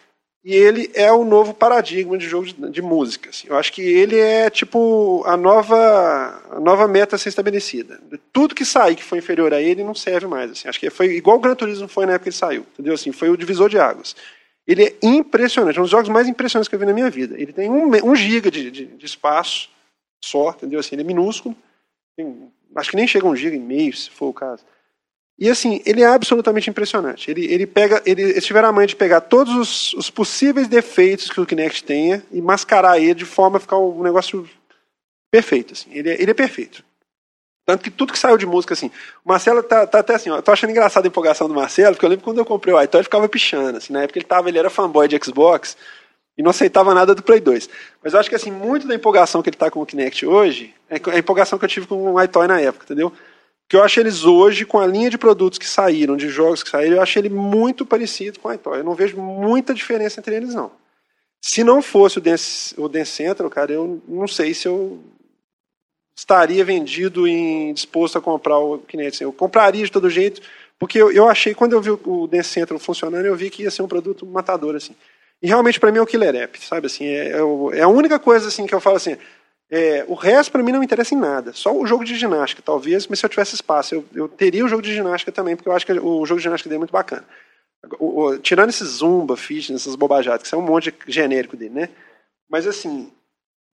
[0.45, 3.31] E ele é o novo paradigma de jogo de, de música.
[3.31, 3.47] Assim.
[3.49, 7.99] Eu acho que ele é tipo a nova, a nova meta a ser estabelecida.
[8.31, 10.51] Tudo que sair que foi inferior a ele não serve mais.
[10.51, 10.69] Assim.
[10.69, 12.63] Acho que foi igual o Gran Turismo foi na época que ele saiu.
[12.73, 12.93] Entendeu?
[12.93, 14.15] Assim, foi o divisor de águas.
[14.67, 17.35] Ele é impressionante, é um dos jogos mais impressionantes que eu vi na minha vida.
[17.41, 19.71] Ele tem um, um giga de, de, de espaço
[20.23, 20.79] só, entendeu?
[20.79, 21.55] Assim, ele é minúsculo.
[22.15, 24.63] Tem, acho que nem chega a um giga e meio, se for o caso.
[25.37, 27.29] E assim, ele é absolutamente impressionante.
[27.29, 31.29] Ele, ele pega, ele, eles tiveram a mãe de pegar todos os, os, possíveis defeitos
[31.29, 34.47] que o Kinect tenha e mascarar ele de forma a ficar um negócio
[35.29, 35.73] perfeito.
[35.73, 35.89] Assim.
[35.91, 36.83] Ele, é, ele é perfeito.
[37.65, 38.91] Tanto que tudo que saiu de música, assim.
[39.25, 42.05] O Marcelo tá, tá até assim, ó, tô achando engraçado a empolgação do Marcelo, porque
[42.05, 44.47] eu lembro quando eu comprei o iToy, ele ficava pichando, assim, na época ele tava,
[44.49, 45.75] ele era fanboy de Xbox
[46.37, 47.67] e não aceitava nada do Play 2.
[48.03, 50.75] Mas eu acho que assim, muito da empolgação que ele tá com o Kinect hoje
[50.89, 53.11] é a empolgação que eu tive com o iToy na época, entendeu?
[53.67, 56.69] Que eu acho eles hoje, com a linha de produtos que saíram, de jogos que
[56.69, 58.79] saíram, eu acho ele muito parecido com a iToy.
[58.79, 60.71] Eu não vejo muita diferença entre eles, não.
[61.41, 64.99] Se não fosse o Dance, o Dance Central, cara, eu não sei se eu
[66.15, 69.21] estaria vendido e disposto a comprar o Kinect.
[69.21, 70.41] Eu compraria de todo jeito,
[70.79, 73.71] porque eu, eu achei, quando eu vi o Dance Central funcionando, eu vi que ia
[73.71, 74.95] ser um produto matador, assim.
[75.41, 76.87] E realmente, para mim, é o killer app, sabe?
[76.87, 79.17] Assim, é, é, é a única coisa assim que eu falo assim,
[79.69, 81.51] é, o resto para mim não interessa em nada.
[81.53, 84.67] Só o jogo de ginástica, talvez, mas se eu tivesse espaço, eu, eu teria o
[84.67, 86.91] jogo de ginástica também, porque eu acho que o jogo de ginástica dele é muito
[86.91, 87.25] bacana.
[87.99, 91.73] O, o, tirando esses zumba, fitness, essas bobajadas, que são um monte de genérico dele,
[91.73, 91.89] né?
[92.49, 93.11] Mas assim,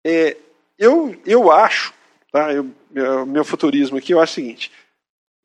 [0.06, 0.38] é,
[0.78, 1.94] eu, eu acho,
[2.32, 2.54] tá?
[2.54, 4.72] Eu, meu, meu futurismo aqui, eu acho o seguinte.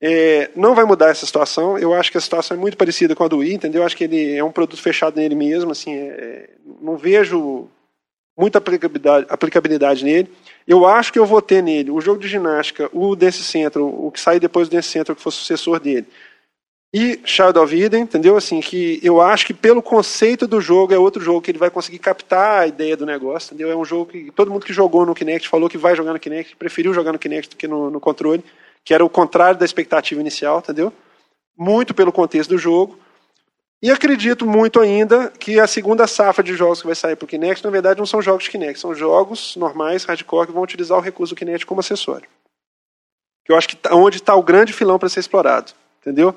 [0.00, 1.78] É, não vai mudar essa situação.
[1.78, 3.82] Eu acho que a situação é muito parecida com a do Wii, entendeu?
[3.82, 5.72] Eu acho que ele é um produto fechado nele mesmo.
[5.72, 7.68] Assim, é, não vejo
[8.36, 10.30] muita aplicabilidade, aplicabilidade nele.
[10.66, 14.10] Eu acho que eu vou ter nele o jogo de ginástica, o Dance Central, o
[14.10, 16.06] que sair depois do Dance Central, que for sucessor dele.
[16.94, 18.36] E Shadow of Eden, entendeu?
[18.36, 21.68] Assim, que eu acho que pelo conceito do jogo é outro jogo que ele vai
[21.68, 23.70] conseguir captar a ideia do negócio, entendeu?
[23.70, 26.18] É um jogo que todo mundo que jogou no Kinect falou que vai jogar no
[26.18, 28.42] Kinect, preferiu jogar no Kinect do que no, no controle,
[28.84, 30.92] que era o contrário da expectativa inicial, entendeu?
[31.58, 32.98] Muito pelo contexto do jogo.
[33.82, 37.28] E acredito muito ainda que a segunda safra de jogos que vai sair para o
[37.28, 40.96] Kinect, na verdade, não são jogos de Kinect, são jogos normais, hardcore, que vão utilizar
[40.96, 42.28] o recurso do Kinect como acessório.
[43.44, 46.34] Que eu acho que tá, onde está o grande filão para ser explorado, entendeu?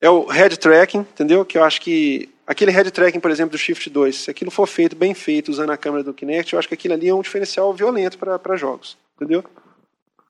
[0.00, 1.44] É o head tracking, entendeu?
[1.44, 4.66] Que eu acho que aquele head tracking, por exemplo, do Shift 2, se aquilo for
[4.66, 7.22] feito, bem feito, usando a câmera do Kinect, eu acho que aquilo ali é um
[7.22, 9.44] diferencial violento para jogos, entendeu?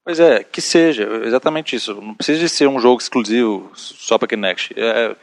[0.04, 1.94] Pois é, que seja, exatamente isso.
[1.94, 4.74] Não precisa de ser um jogo exclusivo só para Kinect.
[4.76, 5.16] É,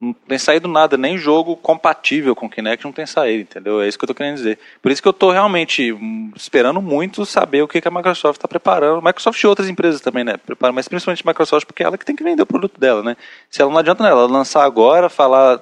[0.00, 3.82] não tem saído nada, nem jogo compatível com o Kinect não tem saído, entendeu?
[3.82, 4.58] É isso que eu estou querendo dizer.
[4.80, 8.38] Por isso que eu estou realmente hum, esperando muito saber o que, que a Microsoft
[8.38, 9.02] está preparando.
[9.02, 10.38] Microsoft e outras empresas também, né?
[10.38, 13.02] Preparam, mas principalmente a Microsoft, porque é ela que tem que vender o produto dela,
[13.02, 13.14] né?
[13.50, 15.60] Se ela não adianta nela lançar agora, falar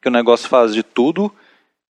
[0.00, 1.32] que o negócio faz de tudo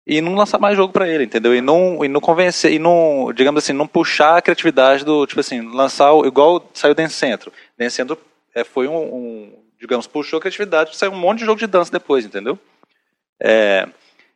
[0.08, 1.54] e não lançar mais jogo para ele, entendeu?
[1.54, 5.42] E não, e não convencer, e não, digamos assim, não puxar a criatividade do, tipo
[5.42, 7.52] assim, lançar o, igual saiu Dance Centro.
[7.78, 8.18] Dance Centro
[8.56, 11.92] é, foi um, um digamos, puxou a criatividade, saiu um monte de jogo de dança
[11.92, 12.60] depois, entendeu?
[13.42, 13.88] É,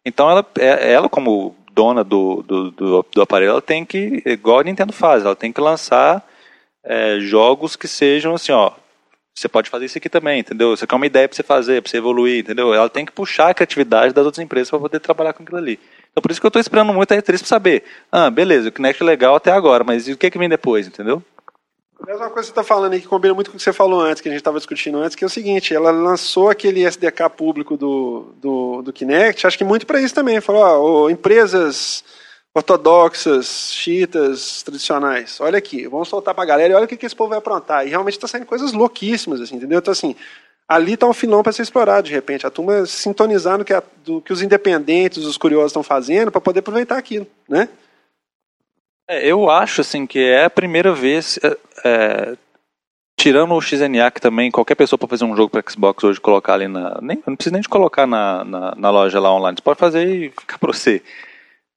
[0.05, 4.59] então ela, é, ela como dona do, do, do, do, aparelho, ela tem que, igual
[4.59, 6.25] a Nintendo faz, ela tem que lançar
[6.83, 8.71] é, jogos que sejam assim, ó,
[9.35, 10.77] você pode fazer isso aqui também, entendeu?
[10.77, 12.73] Você quer uma ideia para você fazer, para você evoluir, entendeu?
[12.73, 15.79] Ela tem que puxar a criatividade das outras empresas para poder trabalhar com aquilo ali.
[16.11, 18.71] Então por isso que eu estou esperando muito a E3 para saber, ah, beleza, o
[18.71, 21.23] Kinect é legal até agora, mas o que, é que vem depois, entendeu?
[22.04, 23.72] Aliás, uma coisa que você está falando aí que combina muito com o que você
[23.72, 26.84] falou antes, que a gente estava discutindo antes, que é o seguinte, ela lançou aquele
[26.84, 30.64] SDK público do, do, do Kinect, acho que muito para isso também, falou,
[31.06, 32.04] ó, empresas
[32.54, 37.06] ortodoxas, chiitas, tradicionais, olha aqui, vamos soltar para a galera e olha o que, que
[37.06, 37.88] esse povo vai aprontar.
[37.88, 39.80] E realmente está saindo coisas louquíssimas, assim, entendeu?
[39.80, 40.14] Então, assim,
[40.68, 42.45] ali está um filão para ser explorado, de repente.
[42.45, 46.41] A turma sintonizar no que, a, do, que os independentes, os curiosos estão fazendo para
[46.41, 47.70] poder aproveitar aquilo, né?
[49.08, 52.38] É, eu acho assim que é a primeira vez, é, é,
[53.20, 56.54] tirando o XNA, que também qualquer pessoa pode fazer um jogo para Xbox hoje colocar
[56.54, 56.99] ali na.
[57.01, 60.08] Nem, não precisa nem de colocar na, na, na, loja lá online, você pode fazer
[60.08, 61.01] e ficar para você.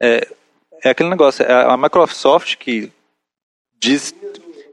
[0.01, 0.29] É,
[0.85, 2.93] é aquele negócio, é a Microsoft que
[3.81, 4.15] diz,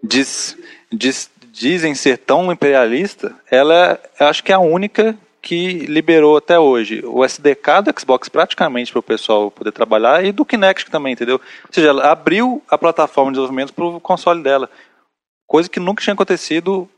[0.03, 0.57] diz,
[0.91, 7.03] diz, dizem ser tão imperialista, ela acho que é a única que liberou até hoje
[7.03, 11.35] o SDK do Xbox praticamente para o pessoal poder trabalhar e do Kinect também, entendeu?
[11.35, 14.69] Ou seja, ela abriu a plataforma de desenvolvimento para o console dela.
[15.45, 16.89] Coisa que nunca tinha acontecido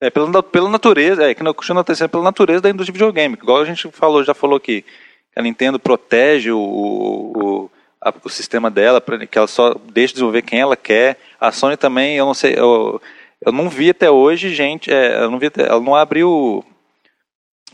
[0.00, 3.34] é, pela, pela natureza, é, que não tinha acontecido pela natureza da indústria de videogame.
[3.34, 7.70] Igual a gente falou, já falou aqui, que a Nintendo protege o, o,
[8.00, 11.18] a, o sistema dela, que ela só deixa de desenvolver quem ela quer.
[11.40, 13.02] A Sony também, eu não sei, eu,
[13.44, 16.64] eu não vi até hoje, gente, é, eu não vi, ela não abriu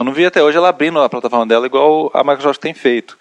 [0.01, 3.19] eu não vi até hoje ela abrindo a plataforma dela igual a Microsoft tem feito.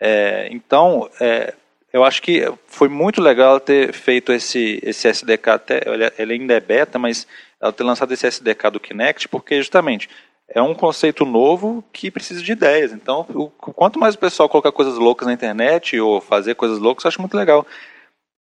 [0.00, 1.52] É, então, é,
[1.92, 5.82] eu acho que foi muito legal ter feito esse, esse SDK, até,
[6.18, 7.26] ele ainda é beta, mas
[7.60, 10.08] ela ter lançado esse SDK do Kinect, porque justamente
[10.48, 12.90] é um conceito novo que precisa de ideias.
[12.92, 17.04] Então, o, quanto mais o pessoal colocar coisas loucas na internet ou fazer coisas loucas,
[17.04, 17.66] eu acho muito legal.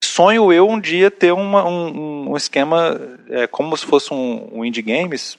[0.04, 4.64] Sonho eu um dia ter uma, um, um esquema é, como se fosse um, um
[4.64, 5.36] indie games,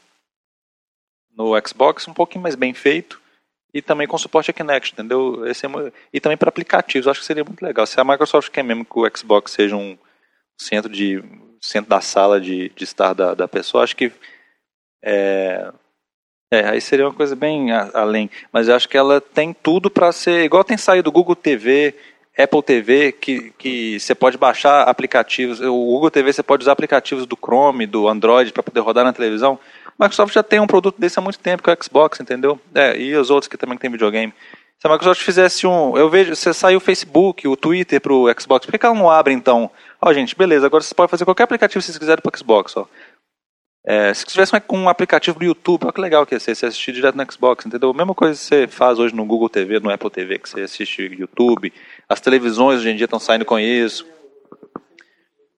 [1.36, 3.20] no Xbox um pouquinho mais bem feito
[3.74, 5.46] e também com suporte a Kinect, entendeu?
[5.46, 5.70] Esse é,
[6.12, 7.86] e também para aplicativos, acho que seria muito legal.
[7.86, 9.96] Se a Microsoft quer mesmo que o Xbox seja um
[10.58, 11.22] centro de
[11.60, 14.12] centro da sala de, de estar da, da pessoa, acho que
[15.02, 15.72] é,
[16.52, 18.30] é, aí seria uma coisa bem a, além.
[18.52, 21.94] Mas acho que ela tem tudo para ser igual tem saído do Google TV,
[22.38, 25.60] Apple TV, que, que você pode baixar aplicativos.
[25.60, 29.12] O Google TV você pode usar aplicativos do Chrome, do Android para poder rodar na
[29.14, 29.58] televisão.
[29.98, 32.60] Microsoft já tem um produto desse há muito tempo, que é o Xbox, entendeu?
[32.74, 34.32] É, e os outros que também tem videogame.
[34.78, 35.96] Se a Microsoft fizesse um.
[35.96, 39.32] Eu vejo, você saiu o Facebook, o Twitter pro Xbox, por que ela não abre
[39.32, 39.70] então?
[40.00, 42.88] Ó, gente, beleza, agora você pode fazer qualquer aplicativo que vocês quiserem pro Xbox, ó.
[43.84, 46.92] É, se tivesse um aplicativo do YouTube, olha que legal que ia ser, você assistir
[46.92, 47.90] direto no Xbox, entendeu?
[47.90, 50.60] A mesma coisa que você faz hoje no Google TV, no Apple TV, que você
[50.60, 51.72] assiste YouTube.
[52.08, 54.06] As televisões hoje em dia estão saindo com isso.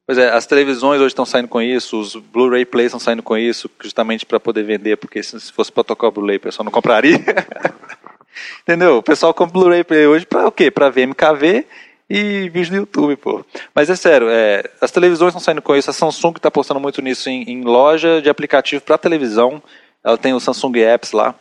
[0.07, 3.39] Pois é, as televisões hoje estão saindo com isso, os Blu-ray Plays estão saindo com
[3.39, 7.17] isso, justamente para poder vender, porque se fosse protocolo Blu-ray, o pessoal não compraria.
[8.63, 8.99] Entendeu?
[8.99, 10.71] O pessoal compra Blu-ray Play hoje para o quê?
[10.71, 11.67] Para ver MKV
[12.11, 13.45] e vídeo no YouTube, pô.
[13.75, 17.01] Mas é sério, é, as televisões estão saindo com isso, a Samsung está postando muito
[17.01, 19.63] nisso em, em loja de aplicativo para televisão.
[20.03, 21.35] Ela tem o Samsung Apps lá.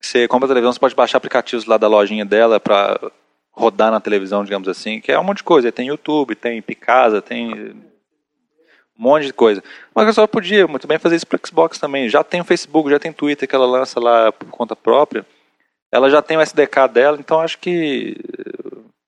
[0.00, 3.00] Você compra a televisão, você pode baixar aplicativos lá da lojinha dela para
[3.54, 5.72] rodar na televisão, digamos assim, que é um monte de coisa.
[5.72, 7.70] Tem YouTube, tem Picasa, tem
[8.98, 9.62] um monte de coisa.
[9.94, 12.08] A Microsoft podia muito bem fazer isso para Xbox também.
[12.08, 15.24] Já tem o Facebook, já tem Twitter que ela lança lá por conta própria.
[15.92, 18.16] Ela já tem o SDK dela, então acho que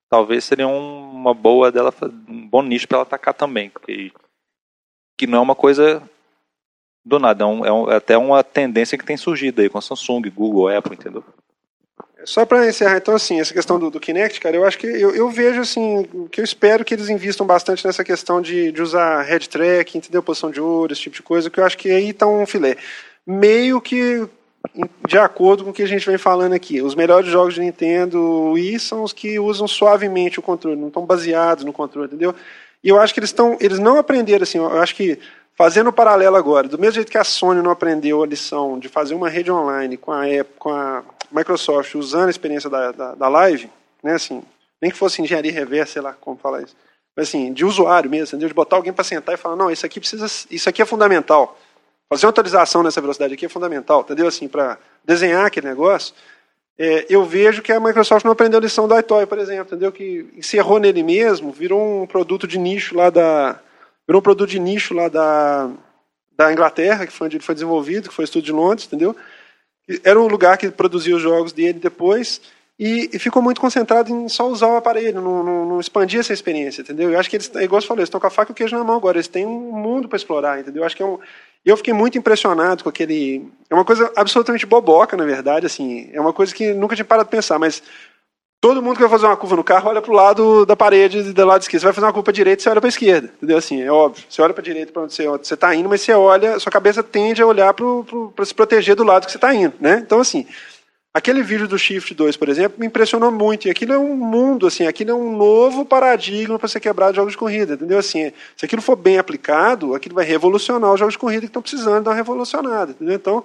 [0.09, 1.93] talvez seria uma boa dela,
[2.29, 4.13] um bom nicho para ela atacar também, que,
[5.19, 6.01] que não é uma coisa
[7.05, 9.83] do nada, é, é, um, é até uma tendência que tem surgido aí com a
[9.83, 11.25] Samsung, Google, Apple, entendeu?
[12.27, 15.15] Só para encerrar, então, assim, essa questão do, do, Kinect, cara, eu acho que eu,
[15.15, 19.23] eu, vejo, assim, que eu espero que eles invistam bastante nessa questão de, de usar
[19.23, 20.23] head track, entendeu?
[20.23, 22.77] Posição de ouro, esse tipo de coisa, que eu acho que aí tá um filé.
[23.25, 24.29] Meio que
[25.07, 26.83] de acordo com o que a gente vem falando aqui.
[26.83, 31.07] Os melhores jogos de Nintendo Wii são os que usam suavemente o controle, não estão
[31.07, 32.35] baseados no controle, entendeu?
[32.83, 35.19] E eu acho que eles estão, eles não aprenderam assim, eu acho que
[35.57, 38.89] fazendo o paralelo agora, do mesmo jeito que a Sony não aprendeu a lição de
[38.89, 40.25] fazer uma rede online com a,
[40.59, 41.03] com a
[41.37, 43.71] Microsoft usando a experiência da, da, da live,
[44.03, 44.43] né, assim,
[44.81, 46.75] nem que fosse engenharia reversa, sei lá como falar isso,
[47.15, 48.49] mas assim, de usuário mesmo, entendeu?
[48.49, 51.59] de botar alguém para sentar e falar, não, isso aqui precisa, isso aqui é fundamental.
[52.09, 54.29] Fazer uma atualização nessa velocidade aqui é fundamental, entendeu?
[54.29, 56.15] Assim, para desenhar aquele negócio,
[56.79, 59.91] é, eu vejo que a Microsoft não aprendeu a lição do iToy, por exemplo, entendeu?
[59.91, 63.59] Que encerrou nele mesmo, virou um produto de nicho lá da,
[64.07, 65.71] virou um produto de nicho lá da,
[66.37, 69.17] da Inglaterra, que foi onde ele foi desenvolvido, que foi estudo de Londres, entendeu?
[70.03, 72.41] Era um lugar que produzia os jogos dele depois
[72.79, 76.33] e, e ficou muito concentrado em só usar o aparelho, não, não, não expandir essa
[76.33, 77.11] experiência, entendeu?
[77.11, 78.77] Eu acho que eles, igual você falou, eles estão com a faca e o queijo
[78.77, 80.83] na mão agora, eles têm um mundo para explorar, entendeu?
[80.83, 81.19] Eu acho que é um,
[81.67, 83.45] eu fiquei muito impressionado com aquele.
[83.69, 86.09] É uma coisa absolutamente boboca, na verdade, assim.
[86.13, 87.83] É uma coisa que nunca tinha parado de pensar, mas
[88.67, 91.33] todo mundo que vai fazer uma curva no carro olha para o lado da parede
[91.33, 91.83] do lado esquerdo.
[91.83, 93.59] Você vai fazer uma curva para direita, você olha para a esquerda, entendeu?
[93.59, 94.25] Assim, é óbvio.
[94.29, 97.01] Você olha para a direita para onde você está indo, mas você olha, sua cabeça
[97.01, 100.03] tende a olhar para se proteger do lado que você está indo, né?
[100.05, 100.45] Então, assim,
[101.15, 103.69] aquele vídeo do Shift 2, por exemplo, me impressionou muito.
[103.69, 107.35] E aquilo é um mundo, assim, aquilo é um novo paradigma para você quebrar jogos
[107.35, 108.01] de corrida, entendeu?
[108.01, 111.63] Assim, se aquilo for bem aplicado, aquilo vai revolucionar os jogos de corrida que estão
[111.63, 113.15] precisando dar uma revolucionada, entendeu?
[113.15, 113.45] Então,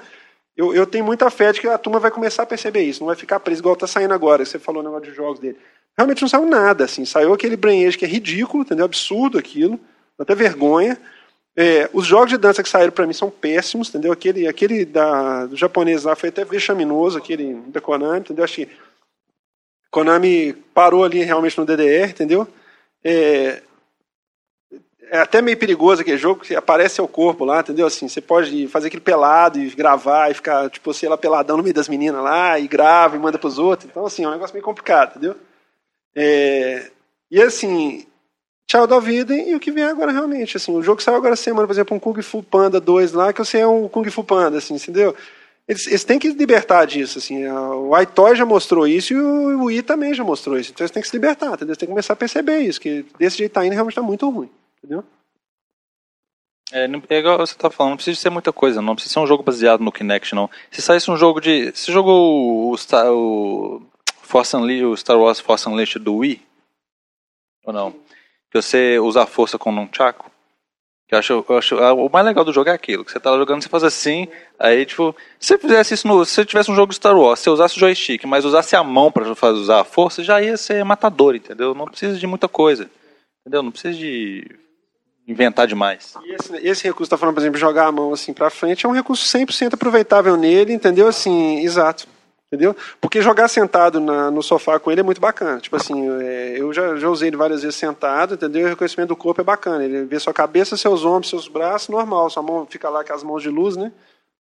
[0.62, 3.08] eu, eu tenho muita fé de que a turma vai começar a perceber isso, não
[3.08, 4.46] vai ficar preso igual está saindo agora.
[4.46, 5.58] Você falou o negócio de jogos dele.
[5.98, 7.04] realmente não saiu nada, assim.
[7.04, 8.86] Saiu aquele Brain Age que é ridículo, entendeu?
[8.86, 9.80] Absurdo aquilo,
[10.20, 11.00] até vergonha.
[11.58, 14.12] É, os jogos de dança que saíram para mim são péssimos, entendeu?
[14.12, 18.44] Aquele, aquele da, do japonês lá foi até vexaminoso, aquele da Konami, entendeu?
[18.44, 18.70] Acho que
[19.90, 22.48] Konami parou ali realmente no DDR, entendeu?
[23.04, 23.64] É,
[25.12, 27.86] é até meio perigoso aquele jogo, que aparece seu corpo lá, entendeu?
[27.86, 31.64] Assim, você pode fazer aquele pelado e gravar e ficar, tipo, sei lá, peladão no
[31.64, 33.90] meio das meninas lá, e grava e manda pros outros.
[33.92, 35.36] Então, assim, é um negócio meio complicado, entendeu?
[36.16, 36.90] É,
[37.30, 38.06] e assim,
[38.72, 41.68] Child of Eden e o que vem agora realmente, assim, o jogo saiu agora semana,
[41.68, 44.60] por exemplo, um Kung Fu Panda 2 lá, que você é um Kung Fu Panda,
[44.60, 45.14] assim, entendeu?
[45.68, 49.72] Eles, eles têm que libertar disso, assim, o Aitoy já mostrou isso e o, o
[49.72, 51.68] I também já mostrou isso, então eles têm que se libertar, entendeu?
[51.68, 54.30] Eles têm que começar a perceber isso, que desse jeito tá indo realmente tá muito
[54.30, 54.50] ruim,
[54.84, 55.04] entendeu?
[56.74, 59.28] É, é igual você tá falando, não precisa ser muita coisa, não precisa ser um
[59.28, 60.50] jogo baseado no Kinect, não.
[60.70, 61.72] Se saísse um jogo de.
[61.72, 63.86] Você jogou o, Star, o,
[64.22, 66.42] Force Unleashed, o Star Wars Force Unleashed do Wii?
[67.66, 67.94] Ou não?
[68.52, 70.30] que você usa a força com um chaco.
[71.08, 73.36] Que eu acho, eu acho, o mais legal do jogo é aquilo, que você tá
[73.36, 74.28] jogando, você faz assim,
[74.60, 77.76] aí tipo, se fizesse isso no, se tivesse um jogo de Star Wars, se usasse
[77.76, 81.74] o joystick, mas usasse a mão para usar a força, já ia ser matador, entendeu?
[81.74, 82.90] Não precisa de muita coisa.
[83.42, 83.64] Entendeu?
[83.64, 84.48] Não precisa de
[85.32, 86.14] inventar demais.
[86.24, 88.90] E esse, esse recurso tá falando, por exemplo, jogar a mão assim para frente, é
[88.90, 91.08] um recurso 100% aproveitável nele, entendeu?
[91.08, 92.08] Assim, exato.
[92.52, 92.76] Entendeu?
[93.00, 95.62] Porque jogar sentado na, no sofá com ele é muito bacana.
[95.62, 98.66] Tipo assim, é, eu já, já usei ele várias vezes sentado, entendeu?
[98.66, 99.86] o reconhecimento do corpo é bacana.
[99.86, 102.30] Ele vê sua cabeça, seus ombros, seus braços, normal.
[102.30, 103.90] Sua mão fica lá com as mãos de luz, né?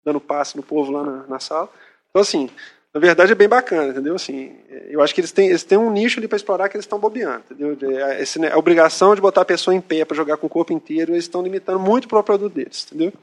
[0.03, 1.69] Dando passe no povo lá na, na sala.
[2.09, 2.49] Então, assim,
[2.93, 4.15] na verdade é bem bacana, entendeu?
[4.15, 4.55] Assim,
[4.89, 6.99] eu acho que eles têm, eles têm um nicho ali para explorar que eles estão
[6.99, 7.77] bobeando, entendeu?
[7.97, 10.49] É, esse, né, a obrigação de botar a pessoa em pé para jogar com o
[10.49, 13.13] corpo inteiro, eles estão limitando muito o produto deles, entendeu?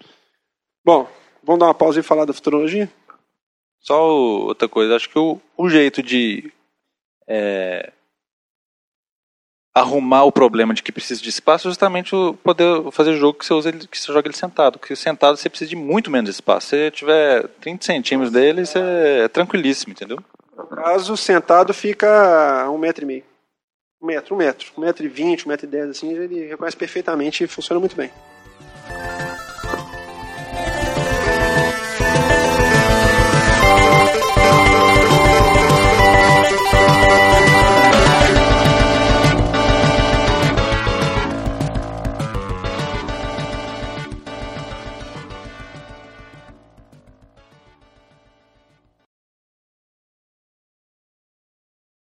[0.84, 1.06] Bom,
[1.42, 2.90] vamos dar uma pausa e falar da futurologia?
[3.80, 6.50] Só outra coisa, acho que o, o jeito de
[7.26, 7.92] é,
[9.78, 13.54] arrumar o problema de que precisa de espaço justamente o poder fazer jogo que você
[13.54, 14.78] usa ele, que você joga ele sentado.
[14.78, 16.68] Porque sentado você precisa de muito menos espaço.
[16.68, 18.78] Se tiver 30 centímetros dele, você
[19.24, 20.18] é tranquilíssimo, entendeu?
[20.56, 23.24] No caso, sentado fica um metro e meio.
[24.02, 24.68] Um metro, um metro.
[24.76, 27.96] Um metro e vinte, um metro e dez, assim, ele reconhece perfeitamente e funciona muito
[27.96, 28.10] bem.